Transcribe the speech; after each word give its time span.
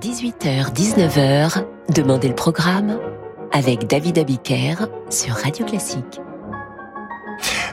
18h-19h, 0.00 1.64
Demandez 1.94 2.28
le 2.28 2.34
programme 2.34 2.98
avec 3.52 3.86
David 3.86 4.18
Abiker 4.18 4.74
sur 5.10 5.34
Radio 5.34 5.66
Classique. 5.66 6.20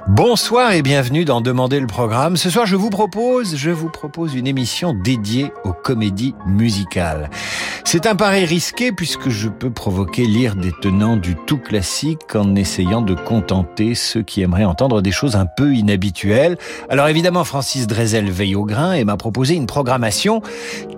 Bonsoir 0.08 0.74
et 0.74 0.82
bienvenue 0.82 1.24
dans 1.24 1.40
Demander 1.40 1.80
le 1.80 1.88
programme. 1.88 2.36
Ce 2.36 2.50
soir, 2.50 2.66
je 2.66 2.76
vous 2.76 2.90
propose, 2.90 3.56
je 3.56 3.70
vous 3.70 3.90
propose 3.90 4.36
une 4.36 4.48
émission 4.48 4.94
dédiée 4.94 5.54
aux 5.64 5.72
comédies 5.72 6.36
musicales. 6.46 7.30
C'est 7.92 8.06
un 8.06 8.16
pari 8.16 8.46
risqué 8.46 8.92
puisque 8.92 9.30
je 9.30 9.50
peux 9.50 9.72
provoquer 9.72 10.26
lire 10.26 10.56
des 10.56 10.72
tenants 10.80 11.18
du 11.18 11.36
tout 11.36 11.58
classique 11.58 12.36
en 12.36 12.54
essayant 12.54 13.02
de 13.02 13.16
contenter 13.16 13.96
ceux 13.96 14.22
qui 14.22 14.44
aimeraient 14.44 14.64
entendre 14.64 15.02
des 15.02 15.10
choses 15.10 15.36
un 15.36 15.48
peu 15.48 15.74
inhabituelles. 15.74 16.60
Alors 16.90 17.08
évidemment, 17.08 17.44
Francis 17.44 17.88
Drezel 17.88 18.30
veille 18.30 18.56
au 18.56 18.64
grain 18.64 18.94
et 18.94 19.06
m'a 19.06 19.18
proposé 19.18 19.56
une 19.56 19.66
programmation 19.66 20.44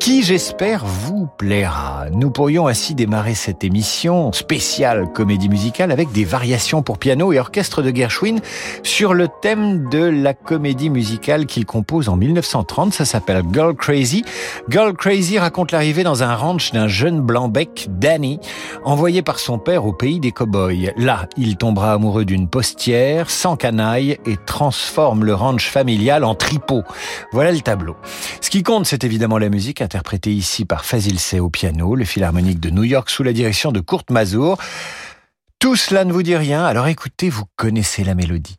qui, 0.02 0.22
j'espère, 0.22 0.84
vous 0.86 1.30
plaira. 1.38 2.08
Nous 2.12 2.30
pourrions 2.30 2.68
ainsi 2.68 2.94
démarrer 2.94 3.35
cette 3.35 3.63
émission 3.63 4.34
spéciale 4.34 5.10
comédie 5.13 5.48
musicale 5.48 5.94
avec 5.94 6.12
des 6.12 6.26
variations 6.26 6.82
pour 6.82 6.98
piano 6.98 7.32
et 7.32 7.40
orchestre 7.40 7.82
de 7.82 7.96
Gershwin 7.96 8.41
sur 8.84 9.13
le 9.13 9.30
thème 9.41 9.88
de 9.88 10.04
la 10.04 10.34
comédie 10.34 10.90
musicale 10.90 11.46
qu'il 11.46 11.66
compose 11.66 12.10
en 12.10 12.18
1930. 12.18 12.94
Ça 12.94 13.05
s'appelle 13.05 13.44
Girl 13.54 13.76
Crazy. 13.76 14.26
Girl 14.68 14.91
Crazy 14.91 15.40
raconte 15.40 15.71
l'arrivée 15.71 16.04
dans 16.04 16.21
un 16.21 16.35
ranch 16.35 16.73
jeune 16.88 17.21
blanc-bec, 17.21 17.88
Danny, 17.90 18.40
envoyé 18.84 19.21
par 19.21 19.40
son 19.40 19.58
père 19.59 19.85
au 19.85 19.94
pays 19.94 20.20
des 20.20 20.31
cow-boys. 20.31 20.91
Là, 20.98 21.27
il 21.38 21.57
tombera 21.57 21.94
amoureux 21.94 22.26
d'une 22.26 22.48
postière, 22.48 23.30
sans 23.30 23.55
canaille, 23.55 24.17
et 24.26 24.38
transforme 24.45 25.26
le 25.26 25.34
ranch 25.34 25.70
familial 25.70 26.23
en 26.23 26.35
tripot. 26.35 26.84
Voilà 27.31 27.52
le 27.52 27.62
tableau. 27.62 27.95
Ce 28.41 28.49
qui 28.49 28.63
compte, 28.63 28.85
c'est 28.85 29.04
évidemment 29.04 29.38
la 29.38 29.49
musique, 29.49 29.81
interprétée 29.81 30.31
ici 30.31 30.66
par 30.66 30.85
Fazil 30.85 31.20
Say 31.20 31.40
au 31.40 31.49
piano, 31.49 31.95
le 31.95 32.05
Philharmonique 32.05 32.59
de 32.59 32.70
New 32.70 32.84
York 32.84 33.09
sous 33.09 33.23
la 33.23 33.34
direction 33.34 33.71
de 33.71 33.79
Kurt 33.79 34.09
Mazur. 34.09 34.57
Tout 35.59 35.76
cela 35.76 36.05
ne 36.05 36.12
vous 36.12 36.24
dit 36.24 36.35
rien, 36.35 36.65
alors 36.65 36.87
écoutez, 36.87 37.29
vous 37.29 37.46
connaissez 37.55 38.04
la 38.04 38.15
mélodie. 38.15 38.57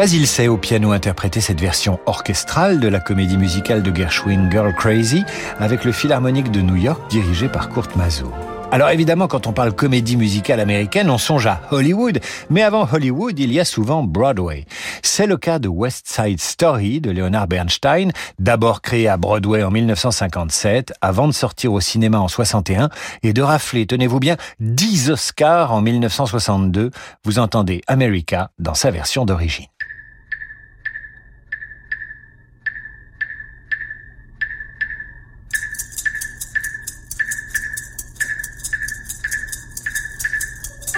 Fazil 0.00 0.26
Say 0.26 0.48
au 0.48 0.56
piano 0.56 0.92
interprétait 0.92 1.42
cette 1.42 1.60
version 1.60 2.00
orchestrale 2.06 2.80
de 2.80 2.88
la 2.88 3.00
comédie 3.00 3.36
musicale 3.36 3.82
de 3.82 3.94
Gershwin 3.94 4.50
Girl 4.50 4.74
Crazy 4.74 5.24
avec 5.58 5.84
le 5.84 5.92
Philharmonique 5.92 6.50
de 6.50 6.62
New 6.62 6.76
York 6.76 7.02
dirigé 7.10 7.50
par 7.50 7.68
Kurt 7.68 7.96
Masur. 7.96 8.32
Alors 8.72 8.88
évidemment, 8.88 9.28
quand 9.28 9.46
on 9.46 9.52
parle 9.52 9.74
comédie 9.74 10.16
musicale 10.16 10.58
américaine, 10.58 11.10
on 11.10 11.18
songe 11.18 11.46
à 11.46 11.60
Hollywood, 11.70 12.18
mais 12.48 12.62
avant 12.62 12.88
Hollywood, 12.90 13.38
il 13.38 13.52
y 13.52 13.60
a 13.60 13.66
souvent 13.66 14.02
Broadway. 14.02 14.64
C'est 15.02 15.26
le 15.26 15.36
cas 15.36 15.58
de 15.58 15.68
West 15.68 16.08
Side 16.08 16.40
Story 16.40 17.02
de 17.02 17.10
Leonard 17.10 17.46
Bernstein, 17.46 18.10
d'abord 18.38 18.80
créé 18.80 19.06
à 19.06 19.18
Broadway 19.18 19.62
en 19.62 19.70
1957, 19.70 20.94
avant 21.02 21.28
de 21.28 21.34
sortir 21.34 21.74
au 21.74 21.80
cinéma 21.80 22.18
en 22.18 22.28
61 22.28 22.88
et 23.22 23.34
de 23.34 23.42
rafler, 23.42 23.86
tenez-vous 23.86 24.18
bien, 24.18 24.38
10 24.60 25.10
Oscars 25.10 25.74
en 25.74 25.82
1962. 25.82 26.90
Vous 27.22 27.38
entendez 27.38 27.82
America 27.86 28.50
dans 28.58 28.72
sa 28.72 28.90
version 28.90 29.26
d'origine. 29.26 29.66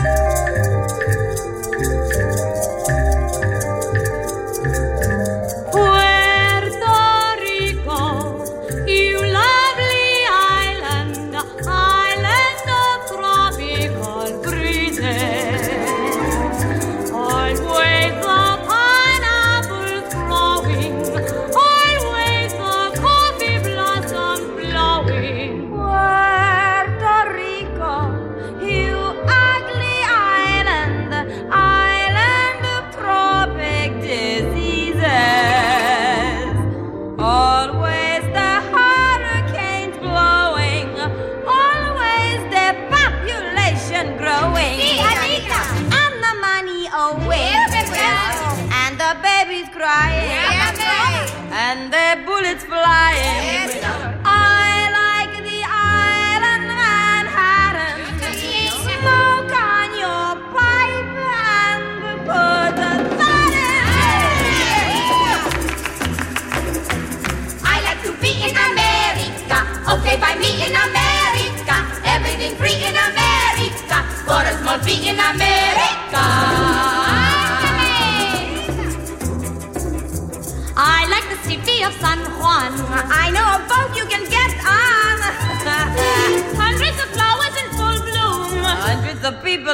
Bye. 0.02 0.31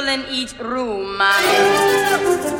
in 0.09 0.25
each 0.31 0.57
room. 0.57 1.21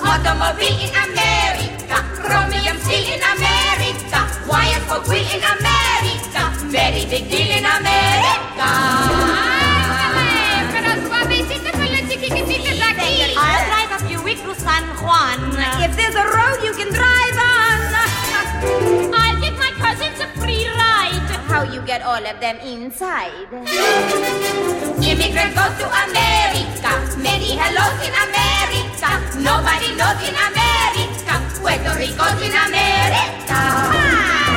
Automobile 0.05 0.79
in 0.85 0.93
America, 1.09 1.97
chromium 2.21 2.77
steel 2.85 3.13
in 3.15 3.21
America, 3.35 4.19
wire 4.47 4.81
for 4.87 5.01
wheel 5.09 5.25
in 5.33 5.43
America, 5.57 6.41
very 6.67 7.05
big 7.05 7.29
deal 7.29 7.57
in 7.57 7.65
America. 7.65 7.88
you 21.79 21.85
get 21.85 22.01
all 22.01 22.25
of 22.25 22.39
them 22.39 22.57
inside. 22.59 23.31
Immigrants 24.99 25.55
go 25.55 25.65
to 25.79 25.87
America, 26.05 26.91
many 27.17 27.55
hellos 27.55 27.97
in 28.03 28.13
America. 28.27 29.09
Nobody 29.39 29.95
knows 29.95 30.19
in 30.27 30.35
America, 30.35 31.33
Puerto 31.59 31.91
Rico's 31.97 32.41
in 32.41 32.51
America. 32.51 33.55
Ah! 33.55 34.48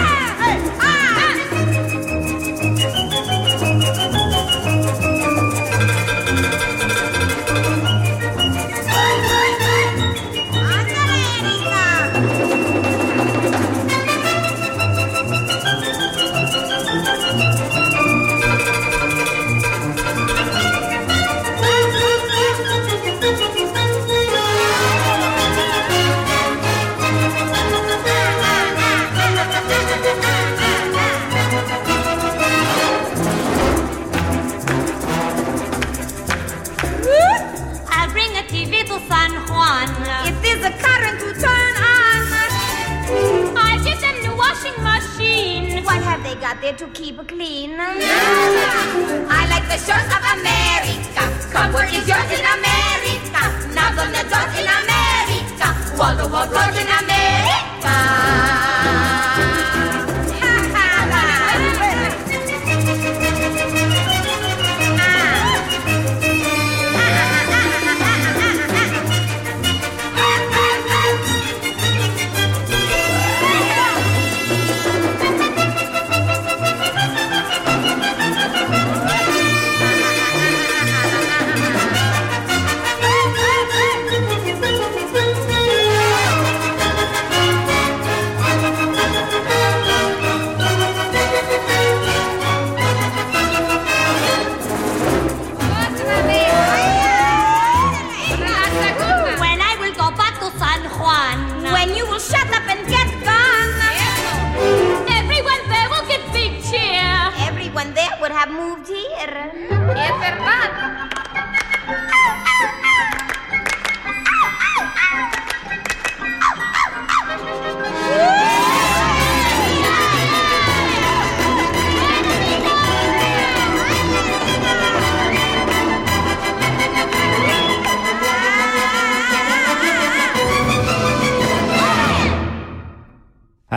to 46.83 46.89
keep 47.01 47.17
clean. 47.29 47.77
I 47.79 49.47
like 49.51 49.67
the 49.69 49.79
shores 49.79 50.11
of 50.17 50.23
America. 50.35 51.23
Comfort 51.53 51.93
is 51.93 52.09
yours 52.09 52.31
in 52.33 52.45
America. 52.45 52.72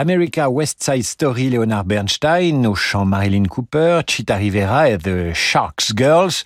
America 0.05 0.47
West 0.51 0.83
Side 0.83 1.01
Story, 1.01 1.49
Leonard 1.49 1.85
Bernstein, 1.85 2.67
au 2.67 2.75
chant 2.75 3.05
Marilyn 3.05 3.45
Cooper, 3.45 4.01
Chita 4.05 4.35
Rivera 4.35 4.87
et 4.87 4.99
The 4.99 5.33
Sharks 5.33 5.93
Girls. 5.97 6.43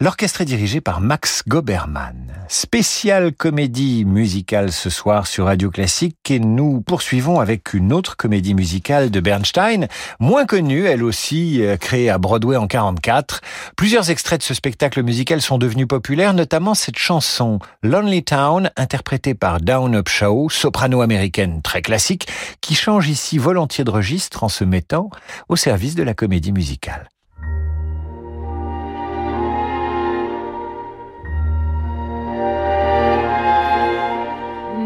L'orchestre 0.00 0.40
est 0.40 0.46
dirigé 0.46 0.80
par 0.80 1.00
Max 1.00 1.44
Goberman. 1.46 2.21
Spéciale 2.54 3.32
comédie 3.32 4.04
musicale 4.04 4.72
ce 4.72 4.90
soir 4.90 5.26
sur 5.26 5.46
Radio 5.46 5.70
Classique 5.70 6.30
et 6.30 6.38
nous 6.38 6.82
poursuivons 6.82 7.40
avec 7.40 7.72
une 7.72 7.94
autre 7.94 8.14
comédie 8.18 8.52
musicale 8.52 9.10
de 9.10 9.20
Bernstein, 9.20 9.86
moins 10.20 10.44
connue, 10.44 10.84
elle 10.84 11.02
aussi 11.02 11.64
euh, 11.64 11.78
créée 11.78 12.10
à 12.10 12.18
Broadway 12.18 12.56
en 12.56 12.66
44. 12.66 13.40
Plusieurs 13.74 14.10
extraits 14.10 14.40
de 14.40 14.44
ce 14.44 14.52
spectacle 14.52 15.02
musical 15.02 15.40
sont 15.40 15.56
devenus 15.56 15.88
populaires, 15.88 16.34
notamment 16.34 16.74
cette 16.74 16.98
chanson 16.98 17.58
Lonely 17.82 18.22
Town 18.22 18.70
interprétée 18.76 19.32
par 19.32 19.62
Down 19.62 19.94
Up 19.94 20.10
Show, 20.10 20.50
soprano 20.50 21.00
américaine 21.00 21.62
très 21.62 21.80
classique, 21.80 22.28
qui 22.60 22.74
change 22.74 23.08
ici 23.08 23.38
volontiers 23.38 23.84
de 23.84 23.90
registre 23.90 24.44
en 24.44 24.50
se 24.50 24.64
mettant 24.64 25.08
au 25.48 25.56
service 25.56 25.94
de 25.94 26.02
la 26.02 26.12
comédie 26.12 26.52
musicale. 26.52 27.11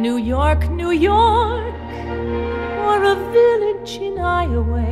New 0.02 0.18
York, 0.18 0.68
New 0.70 0.90
York, 0.90 1.74
or 2.86 3.02
a 3.02 3.16
village 3.32 3.96
in 3.96 4.18
Iowa. 4.18 4.84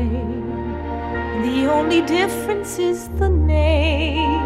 The 1.43 1.71
only 1.71 2.01
difference 2.03 2.79
is 2.79 3.09
the 3.21 3.29
name. 3.29 4.41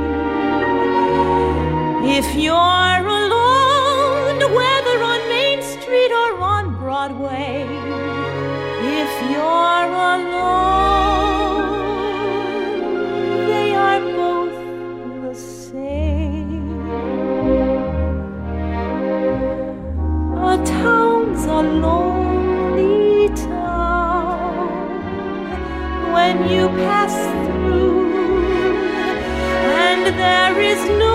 If 2.05 2.35
you're 2.35 3.07
alone, 3.23 4.39
whether 4.53 4.97
on 5.13 5.21
Main 5.29 5.63
Street 5.63 6.11
or 6.11 6.41
on 6.41 6.75
Broadway, 6.77 7.65
you 26.51 26.69
pass 26.69 27.15
through, 27.47 28.13
and 29.85 30.07
there 30.19 30.61
is 30.73 30.81
no 30.99 31.08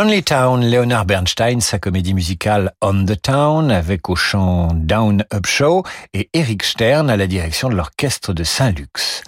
Lonely 0.00 0.22
Town, 0.22 0.64
Leonard 0.64 1.04
Bernstein, 1.04 1.60
sa 1.60 1.78
comédie 1.78 2.14
musicale 2.14 2.72
On 2.80 3.04
the 3.04 3.20
Town, 3.20 3.70
avec 3.70 4.08
au 4.08 4.16
chant 4.16 4.72
Down 4.72 5.26
Up 5.30 5.44
Show 5.44 5.82
et 6.14 6.30
Eric 6.32 6.62
Stern 6.62 7.10
à 7.10 7.18
la 7.18 7.26
direction 7.26 7.68
de 7.68 7.74
l'orchestre 7.74 8.32
de 8.32 8.42
Saint-Lux. 8.42 9.22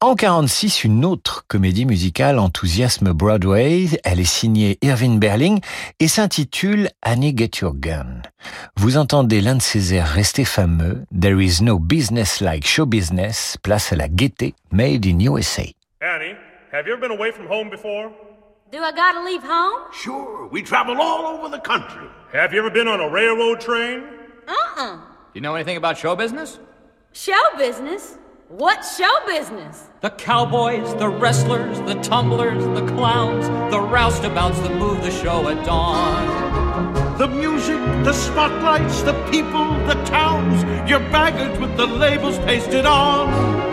En 0.00 0.14
46, 0.14 0.84
une 0.84 1.04
autre 1.04 1.46
comédie 1.48 1.84
musicale 1.84 2.38
enthousiasme 2.38 3.12
Broadway. 3.12 3.86
Elle 4.04 4.20
est 4.20 4.24
signée 4.24 4.78
Irving 4.82 5.18
Berling 5.18 5.58
et 5.98 6.06
s'intitule 6.06 6.90
Annie 7.02 7.34
Get 7.36 7.58
Your 7.62 7.74
Gun. 7.74 8.22
Vous 8.76 8.98
entendez 8.98 9.40
l'un 9.40 9.56
de 9.56 9.62
ses 9.62 9.94
airs 9.94 10.06
restés 10.06 10.44
fameux, 10.44 11.02
There 11.20 11.44
is 11.44 11.60
no 11.60 11.80
business 11.80 12.40
like 12.40 12.64
show 12.64 12.86
business, 12.86 13.56
place 13.64 13.92
à 13.92 13.96
la 13.96 14.06
gaieté, 14.06 14.54
made 14.70 15.04
in 15.06 15.18
USA. 15.18 15.64
Annie, 16.00 16.36
have 16.72 16.86
you 16.86 16.92
ever 16.92 17.00
been 17.00 17.10
away 17.10 17.32
from 17.32 17.48
home 17.50 17.68
before? 17.68 18.12
Do 18.70 18.82
I 18.82 18.92
gotta 18.92 19.24
leave 19.24 19.42
home? 19.42 19.90
Sure, 19.94 20.46
we 20.48 20.60
travel 20.60 21.00
all 21.00 21.24
over 21.24 21.48
the 21.48 21.58
country. 21.58 22.06
Have 22.32 22.52
you 22.52 22.58
ever 22.58 22.68
been 22.68 22.86
on 22.86 23.00
a 23.00 23.08
railroad 23.08 23.62
train? 23.62 24.04
Uh-uh. 24.46 24.96
Do 24.96 25.02
you 25.32 25.40
know 25.40 25.54
anything 25.54 25.78
about 25.78 25.96
show 25.96 26.14
business? 26.14 26.58
Show 27.12 27.40
business? 27.56 28.18
What 28.48 28.84
show 28.84 29.26
business? 29.26 29.86
The 30.02 30.10
cowboys, 30.10 30.94
the 30.96 31.08
wrestlers, 31.08 31.80
the 31.80 31.94
tumblers, 32.02 32.62
the 32.78 32.86
clowns, 32.88 33.46
the 33.70 33.78
roustabouts 33.78 34.62
that 34.62 34.74
move 34.76 35.00
the 35.02 35.12
show 35.12 35.48
at 35.48 35.64
dawn. 35.64 37.16
The 37.16 37.28
music, 37.28 37.78
the 38.04 38.12
spotlights, 38.12 39.00
the 39.00 39.14
people, 39.30 39.64
the 39.86 39.94
towns, 40.04 40.90
your 40.90 41.00
baggage 41.00 41.58
with 41.58 41.74
the 41.78 41.86
labels 41.86 42.38
pasted 42.40 42.84
on. 42.84 43.67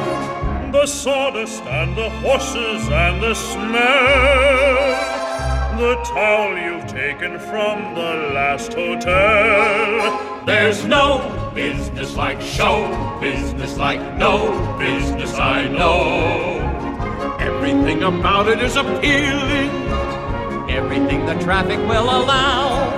The 0.75 0.87
sawdust 0.87 1.63
and 1.63 1.95
the 1.95 2.09
horses 2.09 2.89
and 2.89 3.23
the 3.23 3.33
smell. 3.33 4.75
The 5.79 5.95
towel 6.03 6.57
you've 6.57 6.85
taken 6.85 7.39
from 7.39 7.95
the 7.95 8.31
last 8.35 8.73
hotel. 8.73 10.43
There's 10.45 10.83
no 10.83 11.51
business 11.55 12.17
like 12.17 12.41
show 12.41 13.17
business 13.21 13.77
like 13.77 14.01
no 14.17 14.77
business 14.77 15.33
I 15.35 15.69
know. 15.69 16.59
Everything 17.39 18.03
about 18.03 18.49
it 18.49 18.59
is 18.59 18.75
appealing. 18.75 19.71
Everything 20.69 21.25
the 21.25 21.35
traffic 21.35 21.79
will 21.87 22.09
allow. 22.19 22.89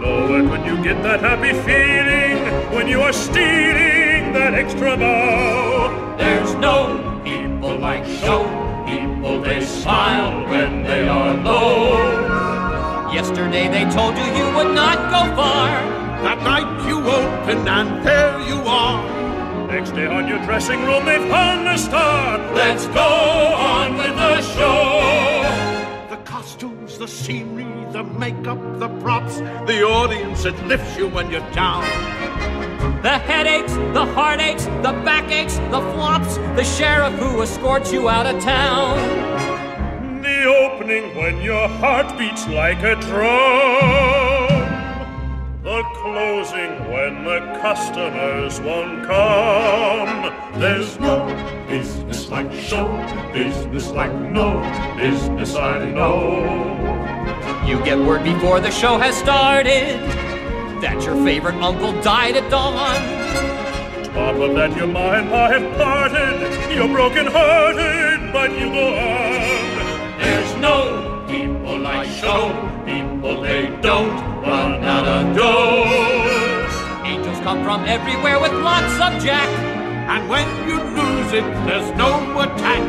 Know 0.00 0.36
it 0.36 0.42
when 0.50 0.64
you 0.66 0.84
get 0.84 1.02
that 1.02 1.20
happy 1.20 1.54
feeling 1.62 2.74
when 2.74 2.86
you 2.88 3.00
are 3.00 3.14
stealing 3.14 4.03
that 4.34 4.52
extra 4.52 4.96
bow. 4.96 6.16
There's 6.18 6.54
no 6.56 7.20
people 7.22 7.78
like 7.78 8.04
show 8.04 8.42
people, 8.84 9.40
they 9.40 9.64
smile 9.64 10.46
when 10.50 10.82
they 10.82 11.06
are 11.08 11.34
low. 11.36 13.12
Yesterday 13.12 13.68
they 13.68 13.84
told 13.94 14.16
you 14.18 14.24
you 14.40 14.46
would 14.56 14.74
not 14.74 14.98
go 15.14 15.22
far. 15.36 15.70
That 16.26 16.42
night 16.42 16.68
you 16.88 16.98
open 16.98 17.68
and 17.68 18.04
there 18.04 18.40
you 18.40 18.58
are. 18.66 19.68
Next 19.68 19.92
day 19.92 20.06
on 20.06 20.26
your 20.26 20.38
dressing 20.44 20.82
room, 20.84 21.04
they've 21.04 21.30
a 21.30 21.78
star. 21.78 22.38
Let's 22.54 22.86
go 22.88 23.10
on 23.72 23.96
with 23.96 24.16
the 24.16 24.40
show. 24.42 25.42
The 26.10 26.20
costumes, 26.24 26.98
the 26.98 27.06
scene 27.06 27.53
the 27.94 28.02
makeup, 28.02 28.58
the 28.80 28.88
props, 28.98 29.36
the 29.68 29.84
audience, 29.84 30.44
it 30.44 30.60
lifts 30.66 30.96
you 30.96 31.06
when 31.06 31.30
you're 31.30 31.48
down. 31.52 31.82
The 33.02 33.18
headaches, 33.18 33.72
the 33.94 34.04
heartaches, 34.04 34.66
the 34.82 34.92
backaches, 35.06 35.58
the 35.70 35.80
flops, 35.94 36.34
the 36.58 36.64
sheriff 36.64 37.14
who 37.20 37.40
escorts 37.40 37.92
you 37.92 38.08
out 38.08 38.26
of 38.26 38.42
town. 38.42 38.98
The 40.22 40.44
opening 40.44 41.14
when 41.16 41.40
your 41.40 41.68
heart 41.68 42.18
beats 42.18 42.48
like 42.48 42.82
a 42.82 42.96
drum. 42.96 44.64
The 45.62 45.82
closing 45.94 46.72
when 46.90 47.22
the 47.22 47.38
customers 47.62 48.60
won't 48.60 49.06
come. 49.06 50.60
There's 50.60 50.98
no 50.98 51.28
business 51.68 52.28
like 52.28 52.52
show, 52.52 52.88
business 53.32 53.90
like 53.90 54.12
no 54.12 54.60
business 54.96 55.54
I 55.54 55.92
know. 55.92 57.23
You 57.66 57.82
get 57.82 57.98
word 57.98 58.22
before 58.22 58.60
the 58.60 58.70
show 58.70 58.98
has 58.98 59.16
started 59.16 59.98
that 60.82 61.02
your 61.02 61.16
favorite 61.24 61.54
uncle 61.54 61.92
died 62.02 62.36
at 62.36 62.50
dawn. 62.50 62.94
Top 64.12 64.36
of 64.36 64.54
that, 64.54 64.76
your 64.76 64.86
ma 64.86 65.12
and 65.12 65.30
pa 65.30 65.48
have 65.48 65.76
parted. 65.78 66.76
You're 66.76 66.88
broken 66.88 67.26
hearted, 67.26 68.32
but 68.34 68.50
you 68.52 68.68
go 68.68 68.86
on. 68.94 70.20
There's 70.20 70.54
no 70.60 71.24
people 71.26 71.78
like 71.78 72.06
show, 72.06 72.52
people 72.84 73.40
they 73.40 73.68
don't 73.80 74.12
run 74.44 74.84
out 74.84 75.08
of 75.08 75.34
dough. 75.34 77.06
Angels 77.06 77.40
come 77.40 77.64
from 77.64 77.86
everywhere 77.86 78.40
with 78.40 78.52
lots 78.52 78.94
of 79.00 79.24
jack. 79.24 79.48
And 80.12 80.28
when 80.28 80.46
you 80.68 80.76
lose 80.76 81.32
it, 81.32 81.44
there's 81.64 81.90
no 81.96 82.40
attack. 82.40 82.84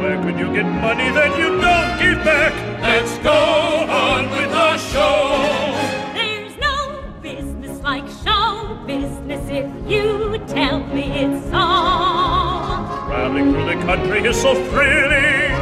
Where 0.00 0.16
could 0.22 0.38
you 0.38 0.50
get 0.54 0.64
money 0.64 1.10
that 1.10 1.38
you 1.38 1.48
don't 1.60 1.92
give 2.00 2.24
back? 2.24 2.54
Let's 2.80 3.18
go 3.18 3.79
on 4.10 4.30
with 4.30 4.50
the 4.50 4.76
show. 4.92 5.18
There's 6.14 6.56
no 6.58 7.02
business 7.22 7.80
like 7.82 8.06
show 8.24 8.78
business 8.86 9.42
if 9.48 9.68
you 9.90 10.38
tell 10.48 10.80
me 10.94 11.04
it's 11.22 11.44
so. 11.44 11.66
Traveling 13.06 13.52
through 13.52 13.66
the 13.66 13.78
country 13.88 14.20
is 14.30 14.40
so 14.40 14.54
thrilling. 14.70 15.52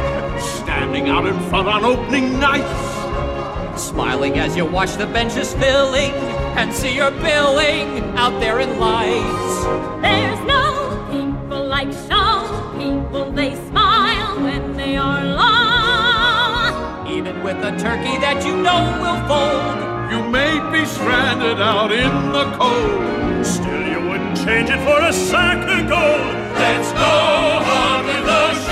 Standing 0.61 1.09
out 1.09 1.25
in 1.27 1.37
front 1.49 1.67
on 1.67 1.85
opening 1.85 2.39
nights. 2.39 3.81
Smiling 3.81 4.39
as 4.39 4.55
you 4.57 4.65
watch 4.65 4.93
the 4.95 5.07
benches 5.07 5.53
filling 5.53 6.13
and 6.59 6.73
see 6.73 6.95
your 6.95 7.11
billing 7.11 7.87
out 8.17 8.35
there 8.39 8.59
in 8.59 8.79
lights. 8.79 9.53
There's 10.01 10.41
no 10.55 10.65
people 11.11 11.65
like 11.67 11.91
show 12.09 12.33
people. 12.77 13.31
They 13.31 13.55
smile 13.69 14.41
when 14.41 14.75
they 14.75 14.97
are. 14.97 15.58
With 17.49 17.65
a 17.65 17.75
turkey 17.79 18.15
that 18.21 18.45
you 18.45 18.55
know 18.61 18.81
will 19.01 19.17
fold. 19.25 19.73
You 20.13 20.21
may 20.29 20.61
be 20.71 20.85
stranded 20.85 21.59
out 21.59 21.91
in 21.91 22.31
the 22.31 22.45
cold. 22.53 23.43
Still, 23.43 23.87
you 23.89 24.07
wouldn't 24.07 24.37
change 24.37 24.69
it 24.69 24.77
for 24.85 25.01
a 25.01 25.11
sack 25.11 25.57
of 25.57 25.89
gold. 25.89 26.35
Let's 26.61 26.91
go 26.93 27.15
on 27.81 28.05
the 28.05 28.68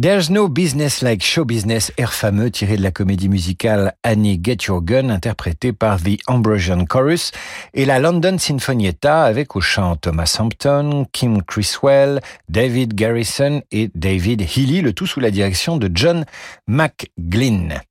There's 0.00 0.30
no 0.30 0.48
business 0.48 1.02
like 1.02 1.22
show 1.22 1.44
business, 1.44 1.92
air 1.98 2.14
fameux 2.14 2.50
tiré 2.50 2.78
de 2.78 2.82
la 2.82 2.90
comédie 2.90 3.28
musicale 3.28 3.92
Annie 4.02 4.40
Get 4.42 4.64
Your 4.66 4.80
Gun, 4.80 5.10
interprétée 5.10 5.74
par 5.74 6.00
The 6.00 6.16
Ambrosian 6.26 6.86
Chorus, 6.86 7.32
et 7.74 7.84
la 7.84 7.98
London 7.98 8.38
Sinfonietta 8.38 9.24
avec 9.24 9.56
au 9.56 9.60
chant 9.60 9.96
Thomas 9.96 10.36
Hampton, 10.38 11.04
Kim 11.12 11.42
Criswell, 11.42 12.22
David 12.48 12.94
Garrison 12.94 13.60
et 13.72 13.90
David 13.94 14.40
Healy, 14.40 14.80
le 14.80 14.94
tout 14.94 15.06
sous 15.06 15.20
la 15.20 15.30
direction 15.30 15.76
de 15.76 15.90
John 15.92 16.24
McGlynn. 16.66 17.82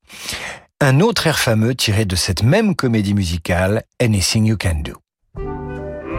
Un 0.82 1.02
autre 1.02 1.28
air 1.28 1.38
fameux 1.38 1.76
tiré 1.76 2.06
de 2.06 2.16
cette 2.16 2.42
même 2.42 2.76
comédie 2.76 3.14
musicale, 3.14 3.84
Anything 4.02 4.48
You 4.48 4.58
Can 4.60 4.82
Do. 4.84 4.94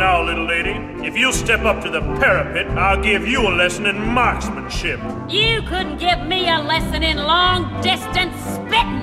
Now, 0.01 0.23
little 0.23 0.47
lady, 0.47 0.71
if 1.07 1.15
you'll 1.15 1.31
step 1.31 1.61
up 1.61 1.85
to 1.85 1.91
the 1.91 2.01
parapet, 2.01 2.69
I'll 2.71 3.03
give 3.03 3.29
you 3.29 3.47
a 3.47 3.53
lesson 3.53 3.85
in 3.85 4.01
marksmanship. 4.01 4.99
You 5.29 5.61
couldn't 5.69 5.99
give 5.99 6.27
me 6.27 6.49
a 6.49 6.59
lesson 6.59 7.03
in 7.03 7.19
long 7.19 7.83
distance 7.83 8.35
spitting. 8.47 9.03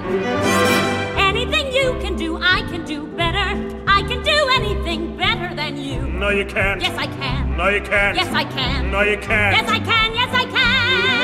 Anything 1.15 1.71
you 1.71 1.99
can 2.01 2.15
do, 2.15 2.39
I 2.41 2.61
can 2.71 2.83
do 2.83 3.05
better. 3.05 3.47
I 3.87 4.01
can 4.07 4.23
do 4.23 4.49
anything 4.55 5.15
better 5.15 5.53
than 5.53 5.77
you. 5.77 6.01
No, 6.01 6.29
you 6.29 6.47
can't. 6.47 6.81
Yes, 6.81 6.97
I 6.97 7.05
can. 7.05 7.55
No, 7.55 7.67
you 7.67 7.81
can't. 7.81 8.17
Yes, 8.17 8.33
I 8.33 8.43
can. 8.45 8.89
No, 8.89 9.01
you 9.01 9.17
can't. 9.17 9.55
Yes, 9.55 9.69
I 9.69 9.77
can. 9.77 10.15
Yes, 10.15 10.33
I 10.33 10.45
can. 10.45 11.16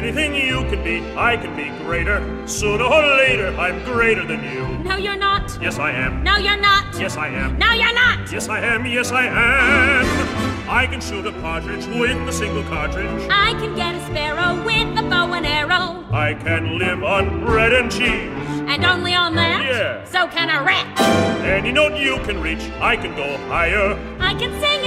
Anything 0.00 0.34
you 0.34 0.60
can 0.70 0.82
be, 0.82 1.14
I 1.14 1.36
can 1.36 1.54
be 1.54 1.68
greater. 1.84 2.24
Sooner 2.48 2.84
or 2.84 3.02
later, 3.18 3.48
I'm 3.58 3.84
greater 3.84 4.26
than 4.26 4.42
you. 4.42 4.66
No, 4.82 4.96
you're 4.96 5.14
not. 5.14 5.58
Yes, 5.60 5.78
I 5.78 5.90
am. 5.90 6.24
No, 6.24 6.38
you're 6.38 6.56
not. 6.56 6.98
Yes, 6.98 7.18
I 7.18 7.28
am. 7.28 7.58
No, 7.58 7.70
you're 7.72 7.92
not. 7.92 8.32
Yes, 8.32 8.48
I 8.48 8.60
am. 8.60 8.86
Yes, 8.86 9.12
I 9.12 9.26
am. 9.26 10.70
I 10.70 10.86
can 10.86 11.02
shoot 11.02 11.26
a 11.26 11.32
partridge 11.32 11.84
with 11.84 12.16
a 12.26 12.32
single 12.32 12.62
cartridge. 12.62 13.28
I 13.28 13.52
can 13.60 13.76
get 13.76 13.94
a 13.94 14.00
sparrow 14.06 14.64
with 14.64 14.98
a 14.98 15.02
bow 15.02 15.34
and 15.34 15.46
arrow. 15.46 16.06
I 16.10 16.32
can 16.32 16.78
live 16.78 17.04
on 17.04 17.44
bread 17.44 17.74
and 17.74 17.92
cheese. 17.92 18.32
And 18.72 18.82
only 18.86 19.12
on 19.12 19.34
that? 19.34 19.66
Yeah. 19.66 20.04
So 20.06 20.28
can 20.28 20.48
a 20.48 20.64
rat. 20.64 20.98
Any 21.44 21.72
note 21.72 21.98
you 21.98 22.16
can 22.24 22.40
reach, 22.40 22.62
I 22.80 22.96
can 22.96 23.14
go 23.16 23.36
higher. 23.48 23.98
I 24.18 24.32
can 24.32 24.50
sing 24.62 24.80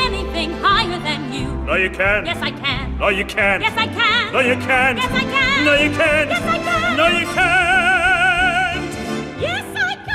higher 0.52 1.00
than 1.00 1.34
you. 1.34 1.48
No, 1.66 1.76
you 1.76 1.90
can't. 1.90 2.26
Yes, 2.26 2.38
I 2.42 2.52
can. 2.52 2.98
No, 2.98 3.10
you 3.10 3.26
can't. 3.26 3.62
Yes, 3.62 3.74
I 3.78 3.88
can. 3.88 4.34
No, 4.34 4.40
you 4.40 4.56
can't. 4.56 4.98
Yes, 4.98 5.12
I 5.12 5.22
can. 5.22 5.66
No, 5.66 5.74
you 5.74 5.90
can't. 5.92 6.30
Yes, 6.30 6.44
I 6.44 6.58
can. 6.58 6.98
No, 6.98 7.08
you 7.08 7.26
can't. 7.38 8.94
Yes, 9.42 9.66
I 9.76 9.96
can. 10.06 10.14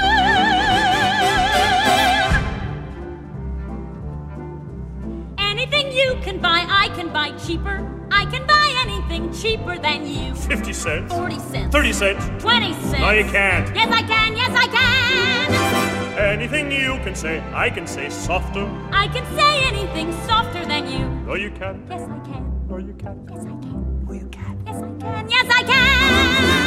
Anything 5.39 5.93
you 5.93 6.17
can 6.23 6.39
buy, 6.41 6.65
I 6.69 6.89
can 6.97 7.13
buy 7.13 7.31
cheaper. 7.47 7.85
I 8.11 8.25
can 8.27 8.47
buy 8.47 8.75
anything 8.81 9.33
cheaper 9.33 9.79
than 9.79 10.07
you. 10.07 10.35
50 10.35 10.73
cents. 10.73 11.13
40 11.13 11.39
cents. 11.39 11.73
30 11.73 11.93
cents. 11.93 12.43
20 12.43 12.73
cents. 12.75 13.01
No, 13.01 13.11
you 13.11 13.25
can't. 13.25 13.75
Yes, 13.75 13.89
I 13.93 14.03
can. 14.03 14.37
Yes, 14.37 14.51
I 14.51 14.67
can. 14.67 15.98
Anything 16.19 16.73
you 16.73 16.99
can 17.05 17.15
say, 17.15 17.41
I 17.55 17.71
can 17.71 17.87
say 17.87 18.09
softer. 18.09 18.69
I 18.91 19.07
can 19.07 19.25
say 19.37 19.65
anything 19.69 20.13
softer 20.27 20.67
than 20.67 20.91
you. 20.91 21.09
No, 21.25 21.35
you 21.35 21.53
can't. 21.53 21.81
Yes, 21.89 22.03
I 22.03 22.19
can. 22.27 22.67
No, 22.69 22.79
you 22.79 22.93
can't. 22.95 23.21
Yes, 23.31 23.45
I 23.45 23.55
can. 23.63 24.05
No, 24.05 24.13
you 24.13 24.29
can. 24.29 24.61
Yes, 24.67 24.77
I 24.83 24.91
can. 25.01 25.31
Yes, 25.31 25.47
I 25.49 25.63
can. 25.63 26.58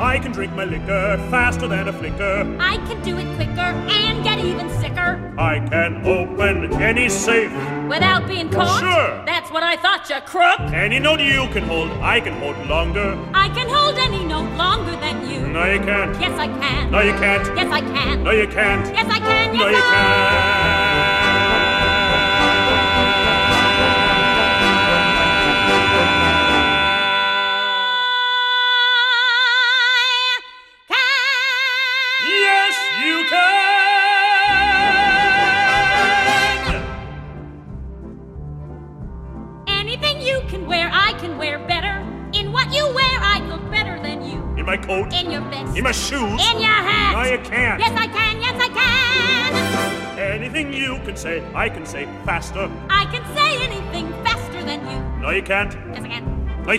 I 0.00 0.18
can 0.18 0.32
drink 0.32 0.54
my 0.54 0.64
liquor 0.64 1.18
faster 1.30 1.68
than 1.68 1.86
a 1.86 1.92
flicker. 1.92 2.56
I 2.58 2.78
can 2.88 3.02
do 3.02 3.18
it 3.18 3.26
quicker 3.36 3.60
and 3.60 4.24
get 4.24 4.38
even 4.38 4.70
sicker 4.80 5.34
I 5.36 5.60
can 5.68 6.06
open 6.06 6.72
any 6.80 7.10
safe. 7.10 7.52
without 7.86 8.26
being 8.26 8.48
caught. 8.48 8.80
Sure. 8.80 9.24
That's 9.26 9.50
what 9.50 9.62
I 9.62 9.76
thought, 9.76 10.08
you 10.08 10.20
crook. 10.22 10.60
Any 10.72 10.98
note 11.00 11.20
you 11.20 11.46
can 11.52 11.64
hold, 11.64 11.90
I 12.00 12.18
can 12.20 12.32
hold 12.40 12.56
longer. 12.66 13.18
I 13.34 13.48
can 13.50 13.68
hold 13.68 13.98
any 13.98 14.24
note 14.24 14.50
longer 14.56 14.96
than 14.96 15.28
you. 15.28 15.46
No, 15.46 15.64
you 15.66 15.80
can't. 15.80 16.18
Yes, 16.18 16.38
I 16.38 16.46
can. 16.46 16.90
No, 16.90 17.00
you 17.00 17.12
can't. 17.12 17.46
Yes, 17.54 17.70
I 17.70 17.80
can. 17.80 18.24
No, 18.24 18.30
you 18.30 18.46
can't. 18.46 18.86
Yes, 18.94 19.06
I 19.06 19.18
can. 19.18 19.54
Yes, 19.54 19.60
No, 19.60 19.68
you 19.68 19.76
I 19.76 19.80
Yes, 19.80 20.89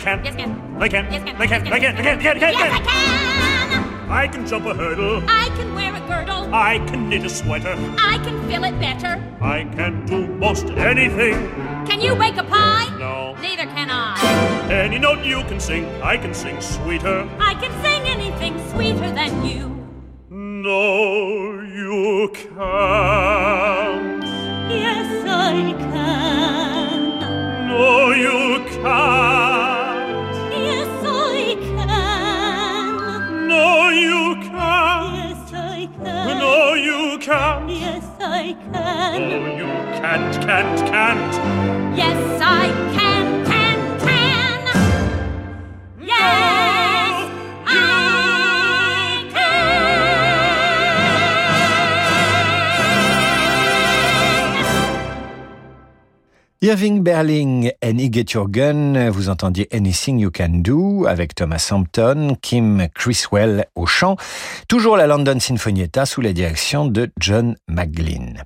can. 0.01 0.77
No, 0.77 0.85
you 0.85 0.91
can't. 0.91 1.11
Yes, 1.11 1.23
I 1.23 1.25
can. 1.25 1.41
You 1.41 1.47
can't. 1.47 1.49
Yes, 1.49 1.49
can. 1.49 1.51
Can't. 1.51 1.63
No, 1.65 1.75
you 1.75 1.81
can't. 1.81 1.99
Can't. 2.01 2.21
Can't. 2.21 2.41
No, 2.41 2.47
you 2.47 2.57
Yes, 2.57 2.71
I 2.71 2.79
can. 2.79 4.11
I 4.11 4.27
can 4.27 4.45
jump 4.45 4.65
a 4.65 4.73
hurdle. 4.73 5.23
I 5.27 5.47
can 5.55 5.73
wear 5.73 5.95
a 5.95 5.99
girdle. 6.01 6.53
I 6.53 6.79
can 6.79 7.07
knit 7.07 7.23
a 7.23 7.29
sweater. 7.29 7.75
I 7.97 8.19
can 8.25 8.45
fill 8.49 8.65
it 8.65 8.77
better. 8.79 9.23
I 9.39 9.63
can 9.63 10.05
do 10.05 10.27
most 10.27 10.65
anything. 10.71 11.33
Can 11.87 12.01
you 12.01 12.15
bake 12.15 12.35
a 12.35 12.43
pie? 12.43 12.93
No. 12.99 13.37
Neither 13.41 13.65
can 13.67 13.89
I. 13.89 14.69
Any 14.69 14.99
note 14.99 15.23
you 15.23 15.43
can 15.43 15.61
sing, 15.61 15.85
I 16.01 16.17
can 16.17 16.33
sing 16.33 16.59
sweeter. 16.59 17.29
I 17.39 17.53
can 17.53 17.71
sing 17.81 18.01
anything 18.03 18.59
sweeter 18.71 19.11
than 19.11 19.45
you. 19.45 19.70
Irving 56.71 57.03
Berling, 57.03 57.73
Any 57.81 58.09
Get 58.09 58.27
Your 58.33 58.47
Gun, 58.47 59.09
vous 59.09 59.27
entendiez 59.27 59.67
Anything 59.73 60.19
You 60.19 60.31
Can 60.31 60.59
Do 60.59 61.05
avec 61.05 61.35
Thomas 61.35 61.67
Hampton, 61.69 62.37
Kim 62.41 62.87
Criswell 62.95 63.65
au 63.75 63.85
chant, 63.85 64.15
toujours 64.69 64.95
la 64.95 65.05
London 65.05 65.37
Sinfonietta 65.37 66.05
sous 66.05 66.21
la 66.21 66.31
direction 66.31 66.85
de 66.85 67.11
John 67.19 67.57
McGlynn. 67.67 68.45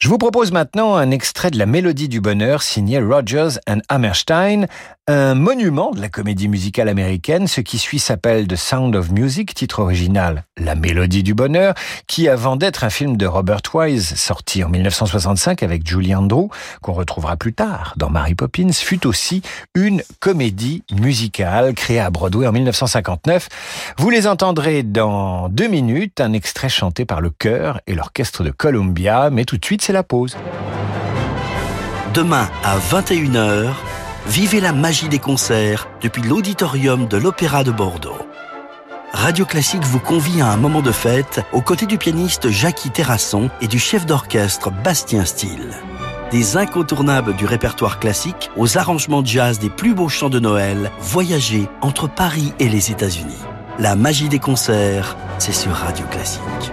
Je 0.00 0.08
vous 0.08 0.16
propose 0.16 0.50
maintenant 0.50 0.94
un 0.94 1.10
extrait 1.10 1.50
de 1.50 1.58
la 1.58 1.66
Mélodie 1.66 2.08
du 2.08 2.22
Bonheur 2.22 2.62
signé 2.62 2.98
Rogers 3.00 3.58
and 3.68 3.80
Hammerstein, 3.90 4.66
un 5.06 5.34
monument 5.34 5.90
de 5.90 6.00
la 6.00 6.08
comédie 6.08 6.48
musicale 6.48 6.88
américaine. 6.88 7.46
Ce 7.46 7.60
qui 7.60 7.76
suit 7.76 7.98
s'appelle 7.98 8.48
The 8.48 8.56
Sound 8.56 8.96
of 8.96 9.10
Music, 9.10 9.54
titre 9.54 9.80
original 9.80 10.44
La 10.56 10.74
Mélodie 10.74 11.22
du 11.22 11.34
Bonheur, 11.34 11.74
qui 12.06 12.28
avant 12.28 12.56
d'être 12.56 12.82
un 12.82 12.88
film 12.88 13.18
de 13.18 13.26
Robert 13.26 13.60
Wise 13.74 14.14
sorti 14.14 14.64
en 14.64 14.70
1965 14.70 15.62
avec 15.62 15.86
Julie 15.86 16.14
Andrews, 16.14 16.48
qu'on 16.80 16.94
retrouvera 16.94 17.36
plus 17.36 17.52
tard 17.52 17.92
dans 17.98 18.08
Mary 18.08 18.34
Poppins, 18.34 18.72
fut 18.72 19.06
aussi 19.06 19.42
une 19.74 20.02
comédie 20.18 20.82
musicale 20.92 21.74
créée 21.74 22.00
à 22.00 22.08
Broadway 22.08 22.46
en 22.46 22.52
1959. 22.52 23.48
Vous 23.98 24.08
les 24.08 24.26
entendrez 24.26 24.82
dans 24.82 25.50
deux 25.50 25.68
minutes, 25.68 26.22
un 26.22 26.32
extrait 26.32 26.70
chanté 26.70 27.04
par 27.04 27.20
le 27.20 27.28
chœur 27.28 27.82
et 27.86 27.94
l'orchestre 27.94 28.44
de 28.44 28.50
Columbia, 28.50 29.28
mais 29.28 29.44
tout 29.44 29.58
de 29.58 29.64
suite 29.64 29.82
la 29.92 30.02
pause. 30.02 30.36
Demain 32.14 32.48
à 32.64 32.78
21h, 32.78 33.70
vivez 34.26 34.60
la 34.60 34.72
magie 34.72 35.08
des 35.08 35.18
concerts 35.18 35.88
depuis 36.00 36.22
l'auditorium 36.22 37.06
de 37.06 37.16
l'Opéra 37.16 37.62
de 37.62 37.70
Bordeaux. 37.70 38.18
Radio 39.12 39.44
Classique 39.44 39.84
vous 39.84 39.98
convie 39.98 40.40
à 40.40 40.50
un 40.50 40.56
moment 40.56 40.82
de 40.82 40.92
fête 40.92 41.40
aux 41.52 41.60
côtés 41.60 41.86
du 41.86 41.98
pianiste 41.98 42.48
Jackie 42.48 42.90
Terrasson 42.90 43.50
et 43.60 43.66
du 43.66 43.78
chef 43.78 44.06
d'orchestre 44.06 44.70
Bastien 44.70 45.24
Steele. 45.24 45.74
Des 46.30 46.56
incontournables 46.56 47.34
du 47.34 47.44
répertoire 47.44 47.98
classique 47.98 48.50
aux 48.56 48.78
arrangements 48.78 49.22
de 49.22 49.26
jazz 49.26 49.58
des 49.58 49.68
plus 49.68 49.94
beaux 49.94 50.08
chants 50.08 50.30
de 50.30 50.38
Noël, 50.38 50.92
voyagez 51.00 51.68
entre 51.80 52.08
Paris 52.08 52.52
et 52.60 52.68
les 52.68 52.92
États-Unis. 52.92 53.38
La 53.80 53.96
magie 53.96 54.28
des 54.28 54.38
concerts, 54.38 55.16
c'est 55.38 55.52
sur 55.52 55.72
Radio 55.72 56.06
Classique. 56.06 56.72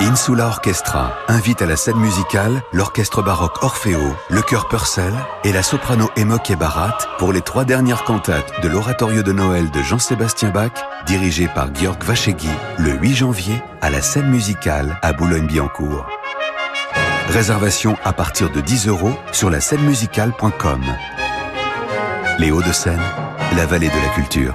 Insula 0.00 0.46
Orchestra 0.46 1.12
invite 1.26 1.60
à 1.60 1.66
la 1.66 1.74
scène 1.74 1.96
musicale 1.96 2.62
l'orchestre 2.72 3.20
baroque 3.20 3.62
Orfeo, 3.64 4.14
le 4.30 4.42
chœur 4.42 4.68
Purcell 4.68 5.12
et 5.42 5.52
la 5.52 5.64
soprano 5.64 6.08
Emoke 6.16 6.56
Barat 6.56 6.96
pour 7.18 7.32
les 7.32 7.40
trois 7.40 7.64
dernières 7.64 8.04
cantates 8.04 8.62
de 8.62 8.68
l'oratorio 8.68 9.24
de 9.24 9.32
Noël 9.32 9.70
de 9.72 9.82
Jean-Sébastien 9.82 10.50
Bach, 10.50 10.70
dirigé 11.06 11.48
par 11.48 11.74
Georg 11.74 12.00
Vachegui, 12.04 12.48
le 12.78 12.92
8 12.92 13.14
janvier 13.16 13.60
à 13.80 13.90
la 13.90 14.00
scène 14.00 14.28
musicale 14.28 14.98
à 15.02 15.12
Boulogne-Billancourt. 15.12 16.06
Réservation 17.30 17.96
à 18.04 18.12
partir 18.12 18.50
de 18.50 18.60
10 18.60 18.86
euros 18.86 19.18
sur 19.32 19.50
la 19.50 19.60
scène 19.60 19.82
musicale.com. 19.82 20.84
Les 22.38 22.52
Hauts-de-Seine, 22.52 23.02
la 23.56 23.66
vallée 23.66 23.88
de 23.88 24.06
la 24.06 24.14
culture. 24.14 24.54